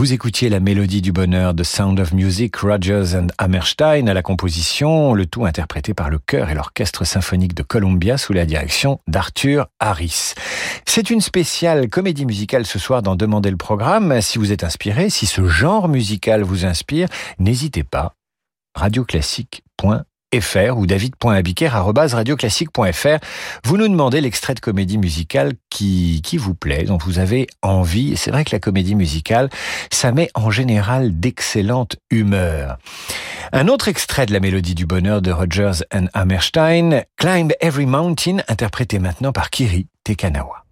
Vous 0.00 0.14
écoutiez 0.14 0.48
la 0.48 0.60
mélodie 0.60 1.02
du 1.02 1.12
bonheur 1.12 1.52
de 1.52 1.62
Sound 1.62 2.00
of 2.00 2.14
Music, 2.14 2.56
Rogers 2.56 3.14
and 3.14 3.26
Hammerstein 3.36 4.08
à 4.08 4.14
la 4.14 4.22
composition, 4.22 5.12
le 5.12 5.26
tout 5.26 5.44
interprété 5.44 5.92
par 5.92 6.08
le 6.08 6.18
chœur 6.18 6.48
et 6.48 6.54
l'orchestre 6.54 7.04
symphonique 7.04 7.54
de 7.54 7.62
Columbia 7.62 8.16
sous 8.16 8.32
la 8.32 8.46
direction 8.46 8.98
d'Arthur 9.08 9.66
Harris. 9.78 10.32
C'est 10.86 11.10
une 11.10 11.20
spéciale 11.20 11.90
comédie 11.90 12.24
musicale 12.24 12.64
ce 12.64 12.78
soir 12.78 13.02
dans 13.02 13.14
Demander 13.14 13.50
le 13.50 13.58
programme. 13.58 14.22
Si 14.22 14.38
vous 14.38 14.52
êtes 14.52 14.64
inspiré, 14.64 15.10
si 15.10 15.26
ce 15.26 15.46
genre 15.46 15.86
musical 15.86 16.44
vous 16.44 16.64
inspire, 16.64 17.08
n'hésitez 17.38 17.84
pas. 17.84 18.14
radioclassique.fr 18.74 20.09
fr 20.38 20.76
ou 20.76 20.86
david.abiker.radioclassique.fr. 20.86 23.18
Vous 23.64 23.76
nous 23.76 23.88
demandez 23.88 24.20
l'extrait 24.20 24.54
de 24.54 24.60
comédie 24.60 24.98
musicale 24.98 25.54
qui, 25.70 26.20
qui 26.22 26.36
vous 26.36 26.54
plaît, 26.54 26.84
dont 26.84 26.98
vous 26.98 27.18
avez 27.18 27.48
envie. 27.62 28.16
C'est 28.16 28.30
vrai 28.30 28.44
que 28.44 28.54
la 28.54 28.60
comédie 28.60 28.94
musicale, 28.94 29.48
ça 29.90 30.12
met 30.12 30.28
en 30.34 30.50
général 30.50 31.18
d'excellente 31.18 31.96
humeur. 32.10 32.76
Un 33.52 33.68
autre 33.68 33.88
extrait 33.88 34.26
de 34.26 34.32
la 34.32 34.40
mélodie 34.40 34.74
du 34.74 34.86
bonheur 34.86 35.22
de 35.22 35.32
Rogers 35.32 35.82
and 35.92 36.06
Hammerstein, 36.14 37.04
Climb 37.16 37.52
Every 37.60 37.86
Mountain, 37.86 38.38
interprété 38.48 38.98
maintenant 38.98 39.32
par 39.32 39.50
Kiri 39.50 39.86
Tekanawa. 40.04 40.64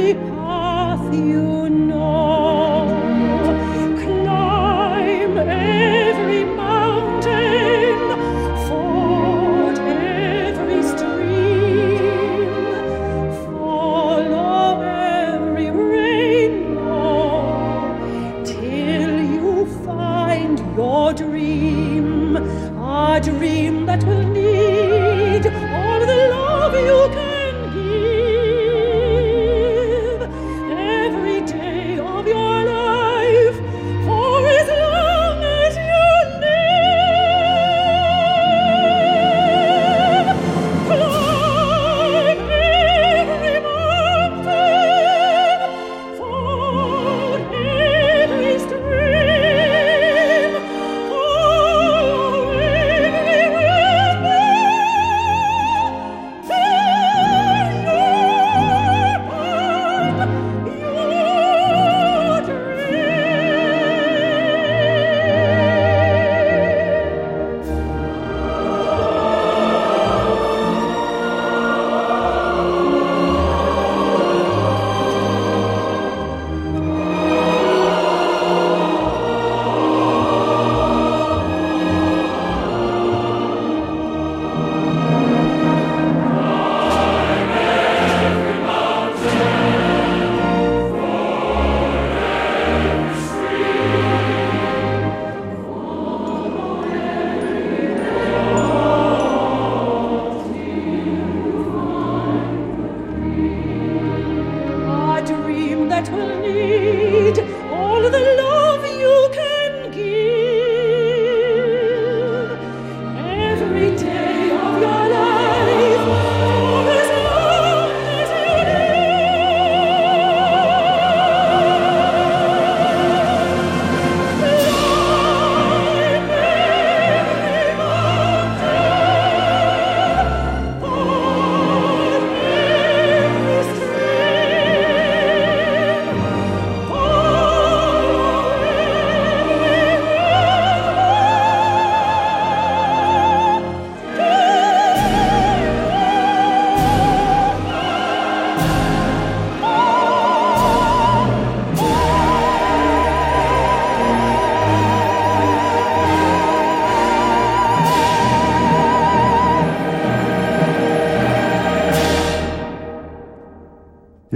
every 0.00 0.14
path 0.14 1.14
you 1.14 1.49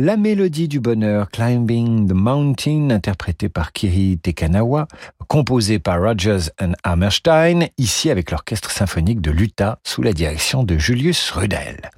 La 0.05 0.17
mélodie 0.19 0.69
du 0.69 0.81
bonheur, 0.81 1.31
Climbing 1.31 2.07
the 2.07 2.13
Mountain, 2.13 2.91
interprétée 2.91 3.49
par 3.49 3.73
Kiri 3.73 4.19
Tekanawa, 4.19 4.87
composée 5.29 5.79
par 5.79 5.99
Rogers 5.99 6.51
and 6.61 6.73
Hammerstein, 6.85 7.69
ici 7.79 8.11
avec 8.11 8.31
l'orchestre 8.31 8.71
symphonique 8.71 9.23
de 9.23 9.31
l'Utah 9.31 9.79
sous 9.83 10.03
la 10.03 10.13
direction 10.13 10.63
de 10.63 10.77
Julius 10.77 11.31
Rudel. 11.31 11.91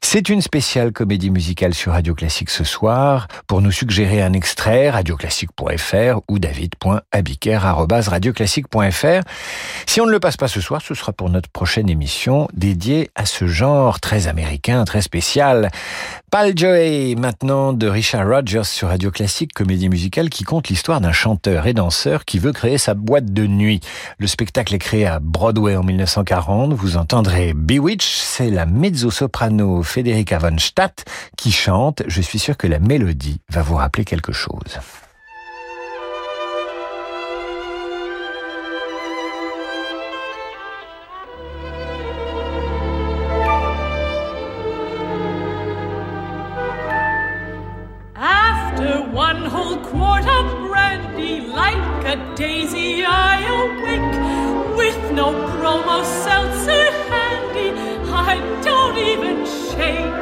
C'est 0.00 0.28
une 0.28 0.40
spéciale 0.40 0.92
comédie 0.92 1.30
musicale 1.30 1.74
sur 1.74 1.90
Radio 1.92 2.14
Classique 2.14 2.50
ce 2.50 2.62
soir. 2.62 3.26
Pour 3.48 3.60
nous 3.60 3.72
suggérer 3.72 4.22
un 4.22 4.34
extrait, 4.34 4.90
radioclassique.fr 4.90 6.20
ou 6.28 6.38
david.abiker.radioclassique.fr. 6.38 9.22
Si 9.86 10.00
on 10.00 10.06
ne 10.06 10.12
le 10.12 10.20
passe 10.20 10.36
pas 10.36 10.48
ce 10.48 10.60
soir, 10.60 10.80
ce 10.80 10.94
sera 10.94 11.12
pour 11.12 11.28
notre 11.28 11.48
prochaine 11.48 11.88
émission 11.88 12.46
dédiée 12.52 13.10
à 13.16 13.26
ce 13.26 13.48
genre 13.48 13.98
très 13.98 14.28
américain, 14.28 14.84
très 14.84 15.02
spécial. 15.02 15.70
Pal 16.32 16.56
Joey, 16.56 17.14
maintenant 17.14 17.74
de 17.74 17.86
Richard 17.86 18.26
Rogers 18.26 18.64
sur 18.64 18.88
Radio 18.88 19.10
Classique, 19.10 19.52
comédie 19.52 19.90
musicale 19.90 20.30
qui 20.30 20.44
compte 20.44 20.68
l'histoire 20.68 21.02
d'un 21.02 21.12
chanteur 21.12 21.66
et 21.66 21.74
danseur 21.74 22.24
qui 22.24 22.38
veut 22.38 22.52
créer 22.52 22.78
sa 22.78 22.94
boîte 22.94 23.34
de 23.34 23.46
nuit. 23.46 23.80
Le 24.16 24.26
spectacle 24.26 24.74
est 24.74 24.78
créé 24.78 25.04
à 25.04 25.18
Broadway 25.20 25.76
en 25.76 25.82
1940. 25.82 26.72
Vous 26.72 26.96
entendrez 26.96 27.52
Bewitch, 27.52 28.16
c'est 28.16 28.48
la 28.48 28.64
mezzo-soprano 28.64 29.82
Federica 29.82 30.38
von 30.38 30.56
Stadt 30.56 31.04
qui 31.36 31.52
chante. 31.52 32.02
Je 32.06 32.22
suis 32.22 32.38
sûr 32.38 32.56
que 32.56 32.66
la 32.66 32.78
mélodie 32.78 33.42
va 33.50 33.60
vous 33.60 33.76
rappeler 33.76 34.06
quelque 34.06 34.32
chose. 34.32 34.78
and 50.90 51.52
like 51.52 52.04
a 52.06 52.16
daisy 52.34 53.04
I 53.04 53.34
awake 53.58 54.76
with 54.76 55.12
no 55.12 55.32
promo 55.54 56.04
seltzer 56.24 56.90
handy. 57.10 57.70
I 58.10 58.34
don't 58.62 58.98
even 58.98 59.38
shake. 59.46 60.18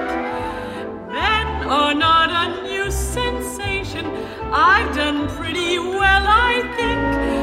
Then 1.17 1.47
or 1.79 1.95
not 1.95 2.29
a 2.43 2.63
new 2.63 2.91
sensation. 2.91 4.07
I've 4.53 4.95
done 4.95 5.29
pretty 5.29 5.79
well, 5.79 6.25
I 6.27 6.55
think. 6.77 7.40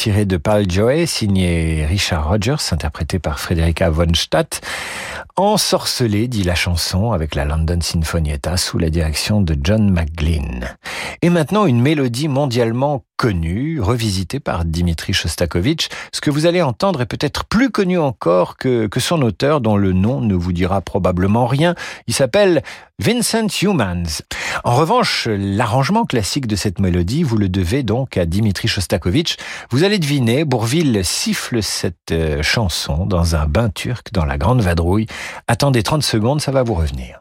tiré 0.00 0.24
de 0.24 0.38
Paul 0.38 0.64
Joey, 0.66 1.04
signé 1.04 1.84
Richard 1.84 2.26
Rogers, 2.26 2.72
interprété 2.72 3.18
par 3.18 3.38
Frederica 3.38 3.90
von 3.90 4.14
Stadt. 4.14 4.62
Ensorcelé, 5.36 6.26
dit 6.26 6.42
la 6.42 6.54
chanson, 6.54 7.12
avec 7.12 7.34
la 7.34 7.44
London 7.44 7.78
Sinfonietta 7.82 8.56
sous 8.56 8.78
la 8.78 8.88
direction 8.88 9.42
de 9.42 9.54
John 9.62 9.90
McGlynn 9.90 10.74
et 11.22 11.30
maintenant 11.30 11.66
une 11.66 11.80
mélodie 11.80 12.28
mondialement 12.28 13.04
connue, 13.16 13.80
revisitée 13.80 14.40
par 14.40 14.64
Dimitri 14.64 15.12
Shostakovich. 15.12 15.90
Ce 16.12 16.22
que 16.22 16.30
vous 16.30 16.46
allez 16.46 16.62
entendre 16.62 17.02
est 17.02 17.06
peut-être 17.06 17.44
plus 17.44 17.70
connu 17.70 17.98
encore 17.98 18.56
que, 18.56 18.86
que 18.86 19.00
son 19.00 19.20
auteur, 19.20 19.60
dont 19.60 19.76
le 19.76 19.92
nom 19.92 20.22
ne 20.22 20.34
vous 20.34 20.54
dira 20.54 20.80
probablement 20.80 21.46
rien. 21.46 21.74
Il 22.06 22.14
s'appelle 22.14 22.62
Vincent 22.98 23.48
Humans. 23.60 24.22
En 24.64 24.74
revanche, 24.74 25.28
l'arrangement 25.30 26.06
classique 26.06 26.46
de 26.46 26.56
cette 26.56 26.78
mélodie, 26.78 27.22
vous 27.22 27.36
le 27.36 27.50
devez 27.50 27.82
donc 27.82 28.16
à 28.16 28.24
Dimitri 28.24 28.68
Shostakovich. 28.68 29.36
Vous 29.70 29.84
allez 29.84 29.98
deviner, 29.98 30.44
Bourville 30.44 31.04
siffle 31.04 31.62
cette 31.62 32.12
euh, 32.12 32.42
chanson 32.42 33.04
dans 33.04 33.36
un 33.36 33.46
bain 33.46 33.68
turc 33.68 34.12
dans 34.12 34.24
la 34.24 34.38
Grande 34.38 34.62
Vadrouille. 34.62 35.06
Attendez 35.46 35.82
30 35.82 36.02
secondes, 36.02 36.40
ça 36.40 36.52
va 36.52 36.62
vous 36.62 36.74
revenir. 36.74 37.20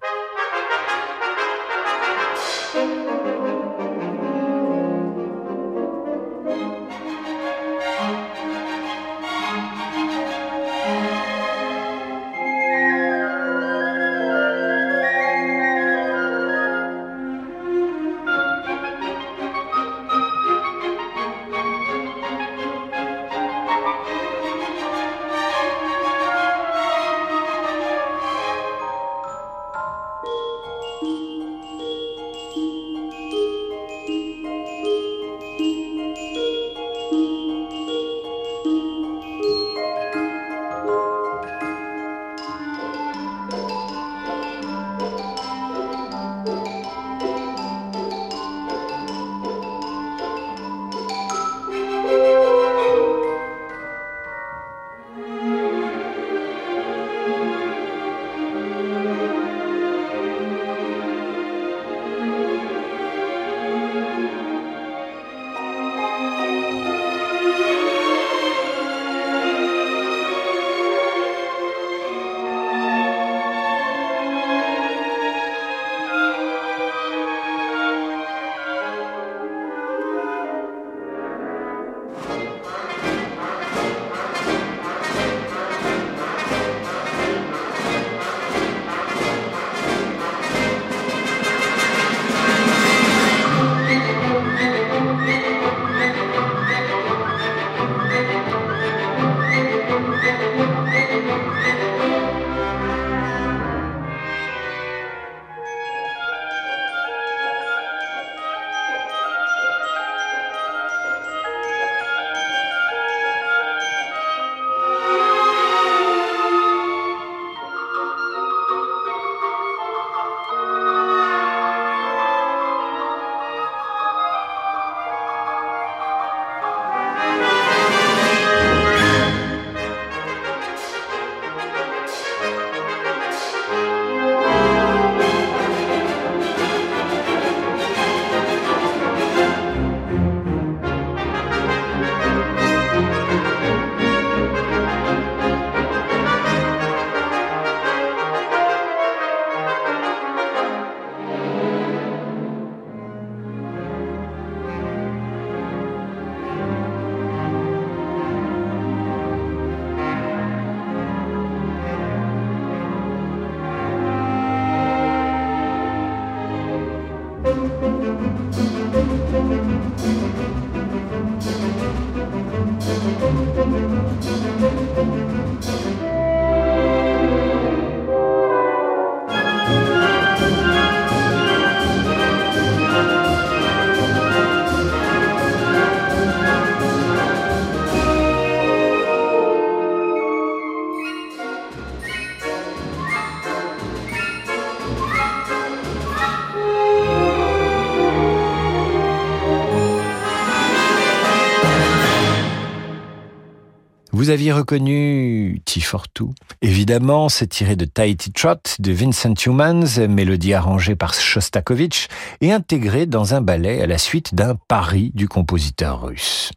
Vous 204.29 204.33
aviez 204.33 204.51
reconnu 204.51 205.59
T 205.65 205.81
for 205.81 206.07
Two. 206.07 206.35
Évidemment, 206.61 207.29
c'est 207.29 207.47
tiré 207.47 207.75
de 207.75 207.85
Tighty 207.85 208.31
Trot 208.31 208.61
de 208.77 208.91
Vincent 208.91 209.33
Humans, 209.33 210.07
mélodie 210.07 210.53
arrangée 210.53 210.95
par 210.95 211.15
Shostakovich 211.15 212.09
et 212.39 212.51
intégrée 212.51 213.07
dans 213.07 213.33
un 213.33 213.41
ballet 213.41 213.81
à 213.81 213.87
la 213.87 213.97
suite 213.97 214.35
d'un 214.35 214.53
pari 214.53 215.09
du 215.15 215.27
compositeur 215.27 216.03
russe. 216.03 216.51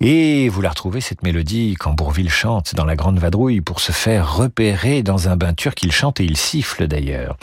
Et 0.00 0.50
vous 0.50 0.60
la 0.60 0.68
retrouvez, 0.68 1.00
cette 1.00 1.22
mélodie, 1.22 1.74
quand 1.80 1.94
Bourville 1.94 2.28
chante 2.28 2.74
dans 2.74 2.84
la 2.84 2.96
Grande 2.96 3.18
Vadrouille 3.18 3.62
pour 3.62 3.80
se 3.80 3.92
faire 3.92 4.36
repérer 4.36 5.02
dans 5.02 5.30
un 5.30 5.36
bain 5.36 5.54
turc. 5.54 5.82
Il 5.82 5.92
chante 5.92 6.20
et 6.20 6.24
il 6.24 6.36
siffle 6.36 6.86
d'ailleurs. 6.86 7.38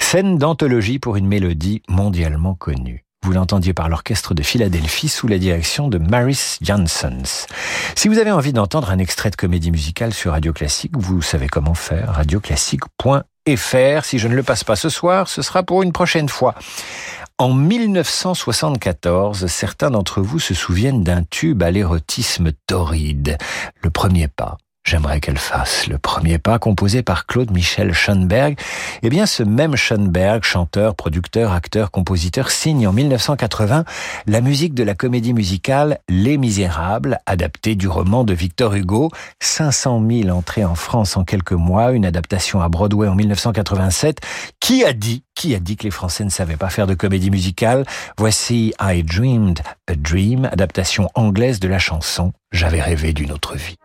Scène 0.00 0.38
d'anthologie 0.38 0.98
pour 0.98 1.16
une 1.16 1.26
mélodie 1.26 1.82
mondialement 1.90 2.54
connue. 2.54 3.03
Vous 3.24 3.32
l'entendiez 3.32 3.72
par 3.72 3.88
l'orchestre 3.88 4.34
de 4.34 4.42
Philadelphie 4.42 5.08
sous 5.08 5.26
la 5.28 5.38
direction 5.38 5.88
de 5.88 5.96
Maris 5.96 6.58
Janssens. 6.60 7.46
Si 7.94 8.08
vous 8.08 8.18
avez 8.18 8.30
envie 8.30 8.52
d'entendre 8.52 8.90
un 8.90 8.98
extrait 8.98 9.30
de 9.30 9.36
comédie 9.36 9.70
musicale 9.70 10.12
sur 10.12 10.32
Radio 10.32 10.52
Classique, 10.52 10.92
vous 10.94 11.22
savez 11.22 11.46
comment 11.46 11.72
faire, 11.72 12.12
radioclassique.fr. 12.12 14.04
Si 14.04 14.18
je 14.18 14.28
ne 14.28 14.34
le 14.34 14.42
passe 14.42 14.62
pas 14.62 14.76
ce 14.76 14.90
soir, 14.90 15.28
ce 15.28 15.40
sera 15.40 15.62
pour 15.62 15.82
une 15.82 15.92
prochaine 15.92 16.28
fois. 16.28 16.54
En 17.38 17.54
1974, 17.54 19.46
certains 19.46 19.90
d'entre 19.90 20.20
vous 20.20 20.38
se 20.38 20.52
souviennent 20.52 21.02
d'un 21.02 21.22
tube 21.22 21.62
à 21.62 21.70
l'érotisme 21.70 22.50
torride, 22.66 23.38
le 23.80 23.88
premier 23.88 24.28
pas. 24.28 24.58
J'aimerais 24.86 25.18
qu'elle 25.18 25.38
fasse 25.38 25.86
le 25.86 25.96
premier 25.96 26.36
pas 26.36 26.58
composé 26.58 27.02
par 27.02 27.24
Claude 27.24 27.50
Michel 27.50 27.94
Schoenberg. 27.94 28.58
Eh 29.02 29.08
bien, 29.08 29.24
ce 29.24 29.42
même 29.42 29.76
Schoenberg, 29.76 30.44
chanteur, 30.44 30.94
producteur, 30.94 31.52
acteur, 31.52 31.90
compositeur, 31.90 32.50
signe 32.50 32.86
en 32.86 32.92
1980 32.92 33.84
la 34.26 34.40
musique 34.42 34.74
de 34.74 34.84
la 34.84 34.94
comédie 34.94 35.32
musicale 35.32 36.00
Les 36.10 36.36
Misérables, 36.36 37.18
adaptée 37.24 37.76
du 37.76 37.88
roman 37.88 38.24
de 38.24 38.34
Victor 38.34 38.74
Hugo. 38.74 39.10
500 39.40 40.02
000 40.06 40.28
entrées 40.28 40.66
en 40.66 40.74
France 40.74 41.16
en 41.16 41.24
quelques 41.24 41.52
mois, 41.52 41.92
une 41.92 42.04
adaptation 42.04 42.60
à 42.60 42.68
Broadway 42.68 43.08
en 43.08 43.14
1987. 43.14 44.20
Qui 44.60 44.84
a 44.84 44.92
dit, 44.92 45.24
qui 45.34 45.54
a 45.54 45.60
dit 45.60 45.76
que 45.78 45.84
les 45.84 45.90
Français 45.90 46.24
ne 46.24 46.30
savaient 46.30 46.58
pas 46.58 46.68
faire 46.68 46.86
de 46.86 46.94
comédie 46.94 47.30
musicale? 47.30 47.86
Voici 48.18 48.74
I 48.78 49.02
Dreamed 49.02 49.60
a 49.88 49.94
Dream, 49.94 50.44
adaptation 50.44 51.08
anglaise 51.14 51.58
de 51.58 51.68
la 51.68 51.78
chanson 51.78 52.34
J'avais 52.52 52.82
rêvé 52.82 53.14
d'une 53.14 53.32
autre 53.32 53.56
vie. 53.56 53.76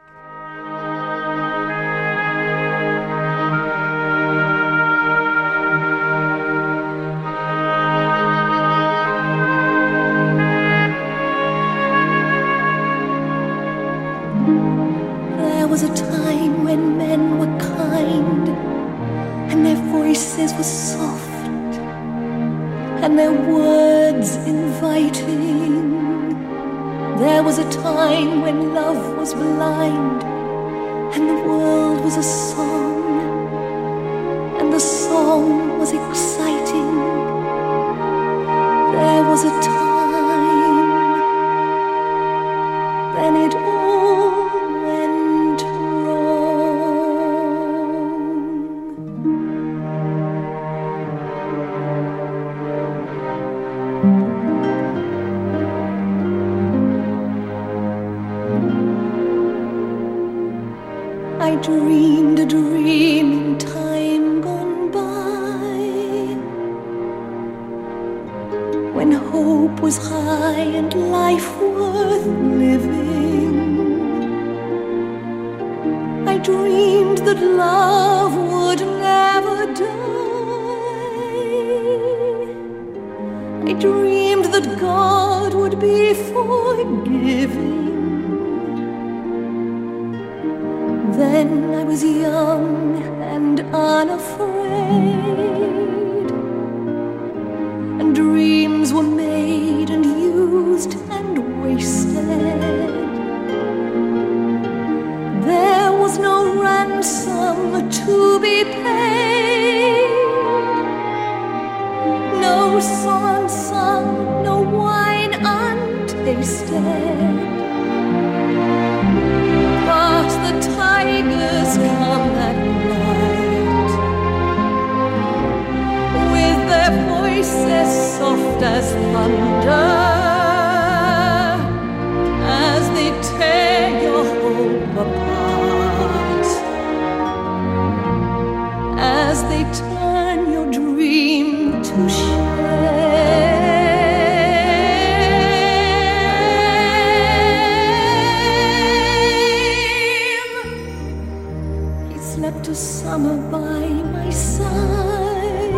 slept 152.50 152.68
a 152.68 152.76
summer 152.76 153.38
by 153.52 153.88
my 154.16 154.30
side. 154.32 155.74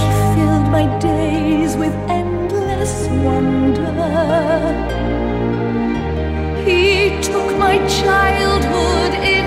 He 0.00 0.08
filled 0.34 0.68
my 0.70 0.98
days 1.00 1.76
with 1.76 1.94
endless 2.08 3.08
wonder. 3.24 3.92
He 6.64 7.20
took 7.22 7.58
my 7.58 7.78
childhood 7.88 9.14
in. 9.24 9.45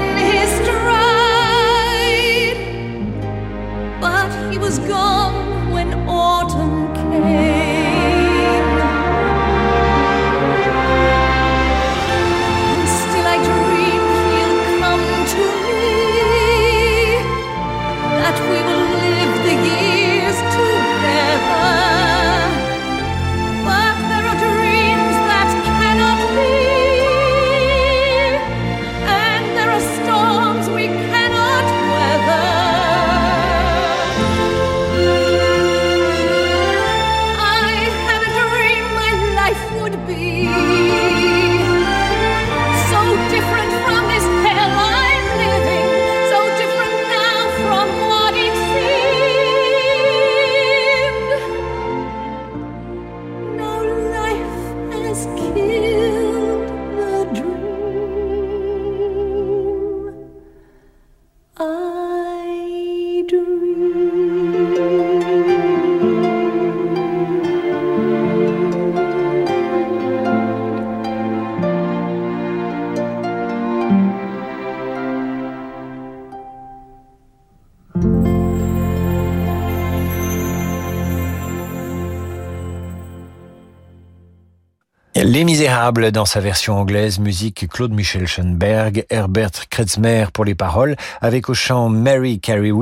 Les 85.40 85.46
Misérables 85.46 86.12
dans 86.12 86.26
sa 86.26 86.42
version 86.42 86.76
anglaise, 86.76 87.18
musique 87.18 87.70
Claude 87.70 87.94
Michel 87.94 88.28
Schoenberg, 88.28 89.06
Herbert 89.10 89.70
Kretzmer 89.70 90.26
pour 90.34 90.44
les 90.44 90.54
paroles, 90.54 90.98
avec 91.22 91.48
au 91.48 91.54
chant 91.54 91.88
Mary 91.88 92.42
Carey 92.42 92.74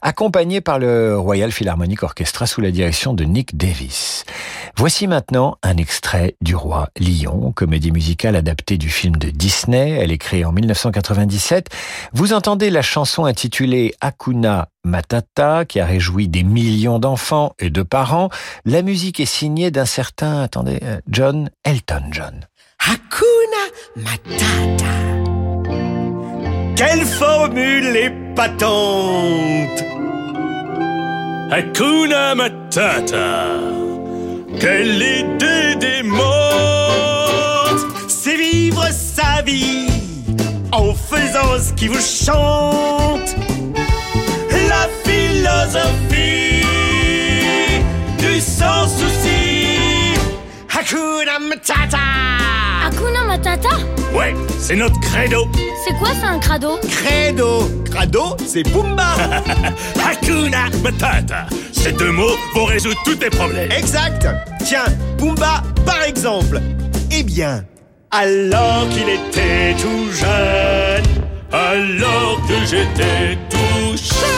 accompagné 0.00 0.62
par 0.62 0.78
le 0.78 1.18
Royal 1.18 1.52
Philharmonic 1.52 2.02
Orchestra 2.02 2.46
sous 2.46 2.62
la 2.62 2.70
direction 2.70 3.12
de 3.12 3.24
Nick 3.24 3.58
Davis. 3.58 4.24
Voici 4.74 5.06
maintenant 5.06 5.58
un 5.62 5.76
extrait 5.76 6.34
du 6.40 6.56
Roi 6.56 6.88
Lion, 6.98 7.52
comédie 7.52 7.92
musicale 7.92 8.36
adaptée 8.36 8.78
du 8.78 8.88
film 8.88 9.16
de 9.16 9.28
Disney. 9.28 9.90
Elle 9.90 10.10
est 10.10 10.16
créée 10.16 10.46
en 10.46 10.52
1997. 10.52 11.68
Vous 12.14 12.32
entendez 12.32 12.70
la 12.70 12.80
chanson 12.80 13.26
intitulée 13.26 13.92
Akuna 14.00 14.70
Matata, 14.88 15.64
qui 15.64 15.78
a 15.78 15.86
réjoui 15.86 16.26
des 16.26 16.42
millions 16.42 16.98
d'enfants 16.98 17.54
et 17.58 17.70
de 17.70 17.82
parents. 17.82 18.30
La 18.64 18.82
musique 18.82 19.20
est 19.20 19.26
signée 19.26 19.70
d'un 19.70 19.84
certain, 19.84 20.42
attendez, 20.42 20.80
euh, 20.82 21.00
John 21.08 21.50
Elton 21.64 22.02
John. 22.10 22.46
Hakuna 22.80 23.64
Matata. 23.96 24.86
Quelle 26.76 27.04
formule 27.04 27.96
épatante 27.96 29.84
Hakuna 31.50 32.34
Matata. 32.34 33.46
Quelle 34.60 34.96
idée 34.96 35.76
démente 35.80 36.18
C'est 38.08 38.36
vivre 38.36 38.84
sa 38.90 39.42
vie 39.42 39.88
en 40.72 40.94
faisant 40.94 41.58
ce 41.58 41.72
qui 41.72 41.88
vous 41.88 42.00
chante 42.00 43.34
la 44.68 44.88
philosophie 45.04 46.64
du 48.18 48.40
sans 48.40 48.88
souci. 48.88 50.14
Hakuna 50.70 51.38
Matata. 51.38 51.98
Hakuna 52.86 53.24
Matata? 53.24 53.68
Ouais, 54.14 54.34
c'est 54.58 54.76
notre 54.76 54.98
credo. 55.00 55.46
C'est 55.86 55.94
quoi 55.98 56.08
ça 56.20 56.28
un 56.28 56.38
crado? 56.38 56.78
Credo. 56.90 57.68
Crado, 57.90 58.36
c'est 58.46 58.62
Pumba. 58.62 59.14
Hakuna 60.04 60.68
Matata. 60.82 61.46
Ces 61.72 61.92
deux 61.92 62.10
mots 62.12 62.36
vont 62.54 62.64
résoudre 62.64 63.00
tous 63.04 63.14
tes 63.16 63.30
problèmes. 63.30 63.70
Exact. 63.72 64.26
Tiens, 64.64 64.86
Pumba, 65.18 65.62
par 65.86 66.02
exemple. 66.02 66.60
Eh 67.10 67.22
bien, 67.22 67.64
alors 68.10 68.86
qu'il 68.90 69.08
était 69.08 69.74
tout 69.80 70.10
jeune, 70.12 71.04
alors 71.52 72.40
que 72.46 72.54
j'étais 72.66 73.38
tout 73.48 73.96
jeune. 73.96 74.36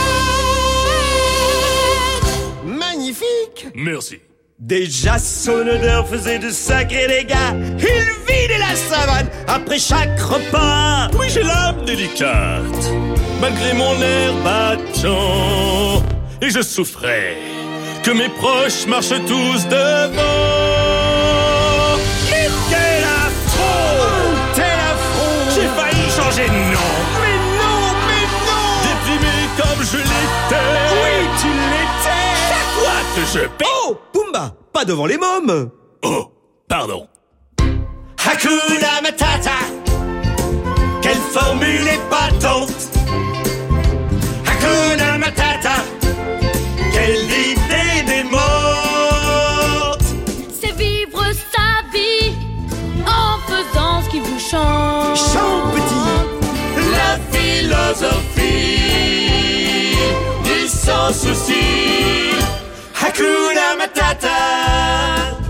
Magnifique 2.78 3.68
Merci. 3.74 4.20
Déjà 4.58 5.18
son 5.18 5.66
odeur 5.66 6.06
faisait 6.06 6.38
de 6.38 6.50
sacrés 6.50 7.06
dégâts. 7.08 7.34
Il 7.78 8.10
vidait 8.26 8.58
la 8.58 8.76
savane 8.76 9.28
après 9.48 9.78
chaque 9.78 10.20
repas. 10.20 11.08
Oui, 11.18 11.28
j'ai 11.30 11.42
l'âme 11.42 11.84
délicate, 11.86 12.92
malgré 13.40 13.72
mon 13.72 13.94
air 14.02 14.34
battant. 14.44 16.02
Et 16.42 16.50
je 16.50 16.60
souffrais 16.60 17.38
que 18.02 18.10
mes 18.10 18.28
proches 18.28 18.86
marchent 18.86 19.24
tous 19.26 19.66
devant. 19.68 20.79
Je 33.32 33.40
paie. 33.40 33.64
Oh, 33.86 33.96
Pumba, 34.12 34.54
pas 34.72 34.84
devant 34.84 35.06
les 35.06 35.16
mômes. 35.18 35.70
Oh, 36.02 36.32
pardon. 36.68 37.06
Hakuna 38.18 39.00
Matata. 39.02 39.58
Quelle 41.02 41.16
formule 41.32 41.88
épatante 41.88 42.90
Hakuna 44.46 45.18
Matata. 45.18 45.76
Quelle 46.92 47.24
idée 47.24 48.02
démente 48.06 48.40
C'est 50.60 50.72
vivre 50.76 51.22
sa 51.52 51.82
vie 51.92 52.34
en 53.06 53.38
faisant 53.48 54.02
ce 54.02 54.08
qui 54.10 54.20
vous 54.20 54.38
chante. 54.38 55.16
Chante 55.16 55.72
petit. 55.74 56.06
La 56.92 57.18
philosophie 57.30 58.40
du 60.44 60.68
sans 60.68 61.12
souci 61.12 62.30
Hakuna 63.20 63.76
Matata. 63.76 65.40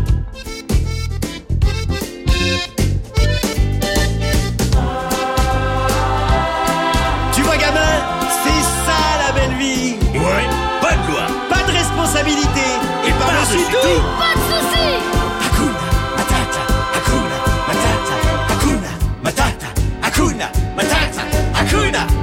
Tu 7.33 7.43
vois 7.43 7.57
gamin, 7.57 7.95
c'est 8.43 8.63
ça 8.87 8.99
la 9.25 9.33
belle 9.33 9.57
vie. 9.57 9.95
Ouais, 10.15 10.47
pas 10.81 10.93
de 10.93 11.11
loi. 11.13 11.23
Pas 11.49 11.63
de 11.67 11.73
responsabilité. 11.73 12.67
Et 13.07 13.13
par-dessus 13.13 13.57
Par-dessus 13.57 13.65
tout 13.71 13.87
tout. 13.87 14.03
Pas 14.19 14.35
de 14.35 14.43
soucis. 14.51 14.99
Hakuna 15.45 15.87
Matata 16.19 16.63
Hakuna 16.97 17.39
Matata 17.69 18.15
Hakuna 18.51 18.91
Matata 19.23 19.69
Hakuna 20.03 20.47
Matata 20.77 21.23
Hakuna 21.57 21.91
Matata 21.97 22.20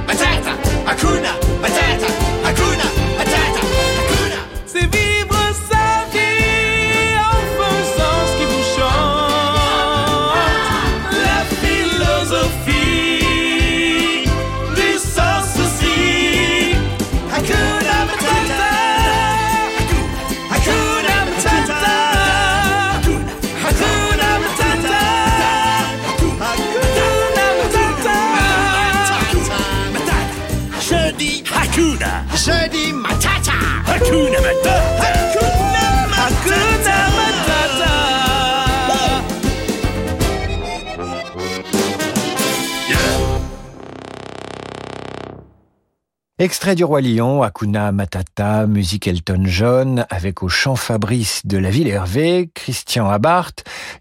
Extrait 46.40 46.76
du 46.76 46.84
Roi 46.84 47.00
Lion, 47.00 47.42
Hakuna 47.42 47.90
Matata, 47.90 48.68
musique 48.68 49.08
Elton 49.08 49.42
John, 49.46 50.06
avec 50.08 50.44
au 50.44 50.48
chant 50.48 50.76
Fabrice 50.76 51.44
de 51.44 51.58
la 51.58 51.68
Ville 51.68 51.88
Hervé, 51.88 52.48
Christian 52.54 53.10
Abart, 53.10 53.50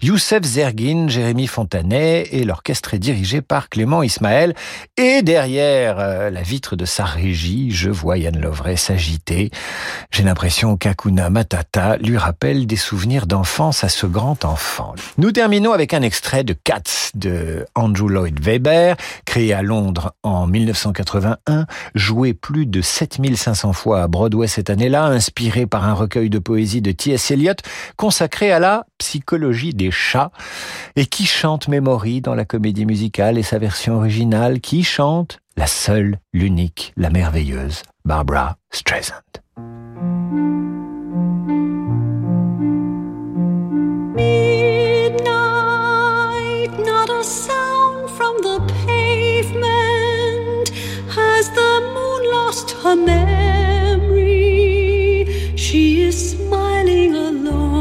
Youssef 0.04 0.44
Zergin, 0.44 1.08
Jérémy 1.10 1.48
Fontanet, 1.48 2.28
et 2.32 2.44
l'orchestre 2.44 2.94
est 2.94 3.00
dirigé 3.00 3.42
par 3.42 3.70
Clément 3.70 4.04
Ismaël. 4.04 4.54
Et 4.98 5.24
derrière 5.24 5.98
euh, 5.98 6.30
la 6.30 6.44
vitre 6.44 6.76
de 6.76 6.86
sa 6.86 7.06
régie, 7.06 7.72
je 7.72 7.90
vois 7.90 8.20
Yann 8.20 8.40
Lovray 8.40 8.78
s'agiter. 8.78 9.50
J'ai 10.12 10.22
l'impression 10.22 10.78
qu'Hakuna 10.78 11.32
Matata 11.32 11.98
lui 11.98 12.20
rappelle 12.20 12.68
des 12.68 12.76
souvenirs 12.76 13.26
d'enfance 13.26 13.84
à 13.84 13.90
ce 13.90 14.06
grand 14.06 14.46
enfant. 14.46 14.94
Nous 15.18 15.32
terminons 15.32 15.74
avec 15.74 15.92
un 15.96 16.04
extrait 16.04 16.44
de 16.44 16.54
Cats 16.54 17.10
de 17.16 17.66
Andrew 17.74 18.10
Lloyd 18.10 18.40
Webber, 18.46 18.94
créé 19.26 19.56
à 19.56 19.64
Londres 19.64 20.14
en 20.22 20.46
1981, 20.46 21.66
joué 21.96 22.27
plus 22.34 22.66
de 22.66 22.82
7500 22.82 23.74
fois 23.74 24.04
à 24.04 24.08
Broadway 24.08 24.48
cette 24.48 24.70
année-là, 24.70 25.06
inspiré 25.06 25.66
par 25.66 25.86
un 25.86 25.94
recueil 25.94 26.30
de 26.30 26.40
poésie 26.40 26.82
de 26.82 26.92
T.S. 26.92 27.32
Eliot 27.32 27.54
consacré 27.96 28.52
à 28.52 28.60
la 28.60 28.86
psychologie 28.98 29.74
des 29.74 29.92
chats 29.92 30.32
et 30.96 31.06
qui 31.06 31.26
chante 31.26 31.68
Memory 31.68 32.22
dans 32.22 32.36
la 32.36 32.46
comédie 32.46 32.86
musicale 32.86 33.38
et 33.38 33.44
sa 33.44 33.60
version 33.60 33.96
originale, 33.98 34.60
qui 34.60 34.84
chante 34.84 35.40
la 35.56 35.68
seule, 35.68 36.20
l'unique, 36.34 36.94
la 36.98 37.10
merveilleuse 37.10 37.82
Barbara 38.06 38.58
Streisand. 38.72 39.16
Lost 52.58 52.72
her 52.84 52.96
memory? 52.96 54.26
She 55.56 56.02
is 56.02 56.32
smiling 56.32 57.14
alone. 57.16 57.76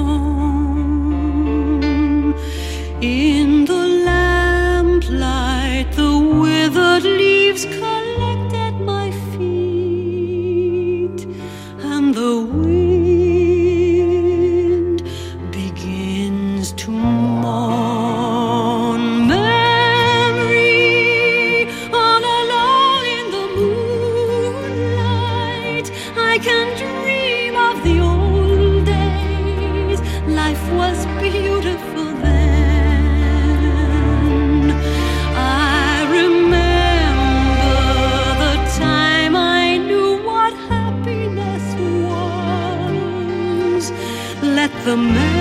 In 3.01 3.65
the 3.65 3.87
lamplight, 4.11 5.93
the 5.93 6.19
withered 6.43 7.05
leaves 7.05 7.65
collect 7.65 8.53
at 8.55 8.75
my 8.93 9.11
feet, 9.33 11.21
and 11.93 12.15
the 12.15 12.66
Life 30.47 30.69
was 30.75 30.99
beautiful 31.21 32.09
then. 32.23 33.61
I 35.35 36.07
remember 36.19 37.79
the 38.45 38.55
time 38.79 39.35
I 39.35 39.77
knew 39.77 40.11
what 40.29 40.53
happiness 40.73 41.67
was. 42.07 43.85
Let 44.41 44.73
the 44.85 44.97
memory 44.97 45.36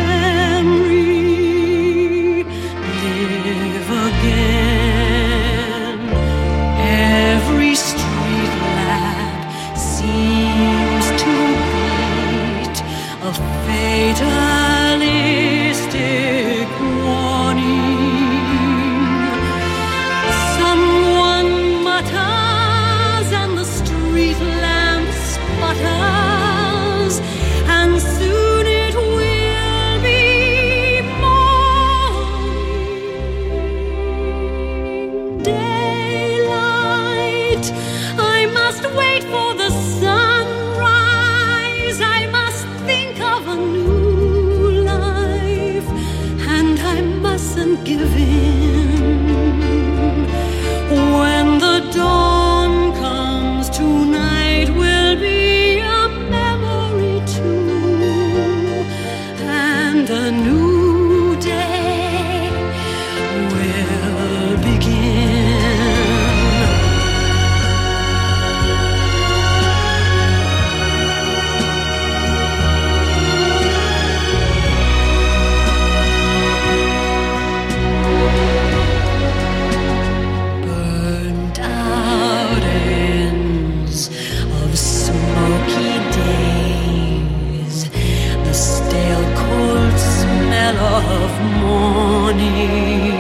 smell 90.65 90.79
of 91.23 91.31
morning. 91.61 93.11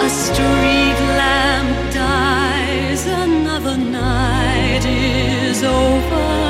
A 0.00 0.08
street 0.08 0.98
lamp 1.20 1.92
dies, 1.92 3.06
another 3.06 3.76
night 3.76 4.84
is 4.84 5.62
over, 5.62 6.45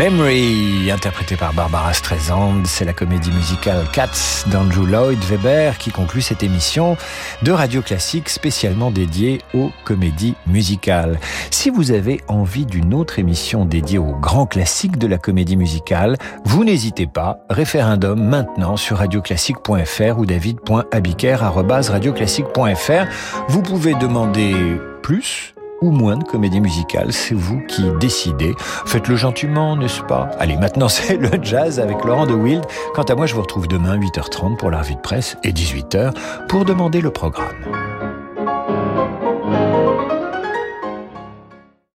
Memory, 0.00 0.90
interprété 0.90 1.36
par 1.36 1.52
Barbara 1.52 1.92
Streisand, 1.92 2.64
c'est 2.64 2.86
la 2.86 2.94
comédie 2.94 3.30
musicale 3.30 3.84
Cats 3.92 4.46
d'Andrew 4.46 4.86
Lloyd 4.86 5.22
Webber 5.24 5.72
qui 5.78 5.90
conclut 5.90 6.22
cette 6.22 6.42
émission 6.42 6.96
de 7.42 7.52
Radio 7.52 7.82
Classique 7.82 8.30
spécialement 8.30 8.90
dédiée 8.90 9.42
aux 9.52 9.70
comédies 9.84 10.36
musicales. 10.46 11.20
Si 11.50 11.68
vous 11.68 11.90
avez 11.90 12.22
envie 12.28 12.64
d'une 12.64 12.94
autre 12.94 13.18
émission 13.18 13.66
dédiée 13.66 13.98
aux 13.98 14.16
grands 14.18 14.46
classiques 14.46 14.96
de 14.96 15.06
la 15.06 15.18
comédie 15.18 15.58
musicale, 15.58 16.16
vous 16.46 16.64
n'hésitez 16.64 17.06
pas, 17.06 17.40
référendum 17.50 18.24
maintenant 18.24 18.78
sur 18.78 18.96
radioclassique.fr 18.96 20.18
ou 20.18 20.24
david.abiker@radioclassique.fr. 20.24 23.04
Vous 23.48 23.60
pouvez 23.60 23.94
demander 23.96 24.80
plus 25.02 25.54
ou 25.80 25.90
moins 25.90 26.16
de 26.16 26.24
comédie 26.24 26.60
musicale, 26.60 27.12
c'est 27.12 27.34
vous 27.34 27.60
qui 27.66 27.84
décidez. 28.00 28.54
Faites-le 28.86 29.16
gentiment, 29.16 29.76
n'est-ce 29.76 30.02
pas? 30.02 30.30
Allez, 30.38 30.56
maintenant 30.56 30.88
c'est 30.88 31.16
le 31.16 31.30
jazz 31.42 31.80
avec 31.80 32.04
Laurent 32.04 32.26
de 32.26 32.34
Wild. 32.34 32.64
Quant 32.94 33.02
à 33.02 33.14
moi, 33.14 33.26
je 33.26 33.34
vous 33.34 33.42
retrouve 33.42 33.68
demain 33.68 33.98
8h30 33.98 34.56
pour 34.56 34.70
la 34.70 34.78
revue 34.78 34.94
de 34.94 35.00
presse 35.00 35.36
et 35.44 35.52
18h 35.52 36.12
pour 36.48 36.64
demander 36.64 37.00
le 37.00 37.10
programme. 37.10 37.89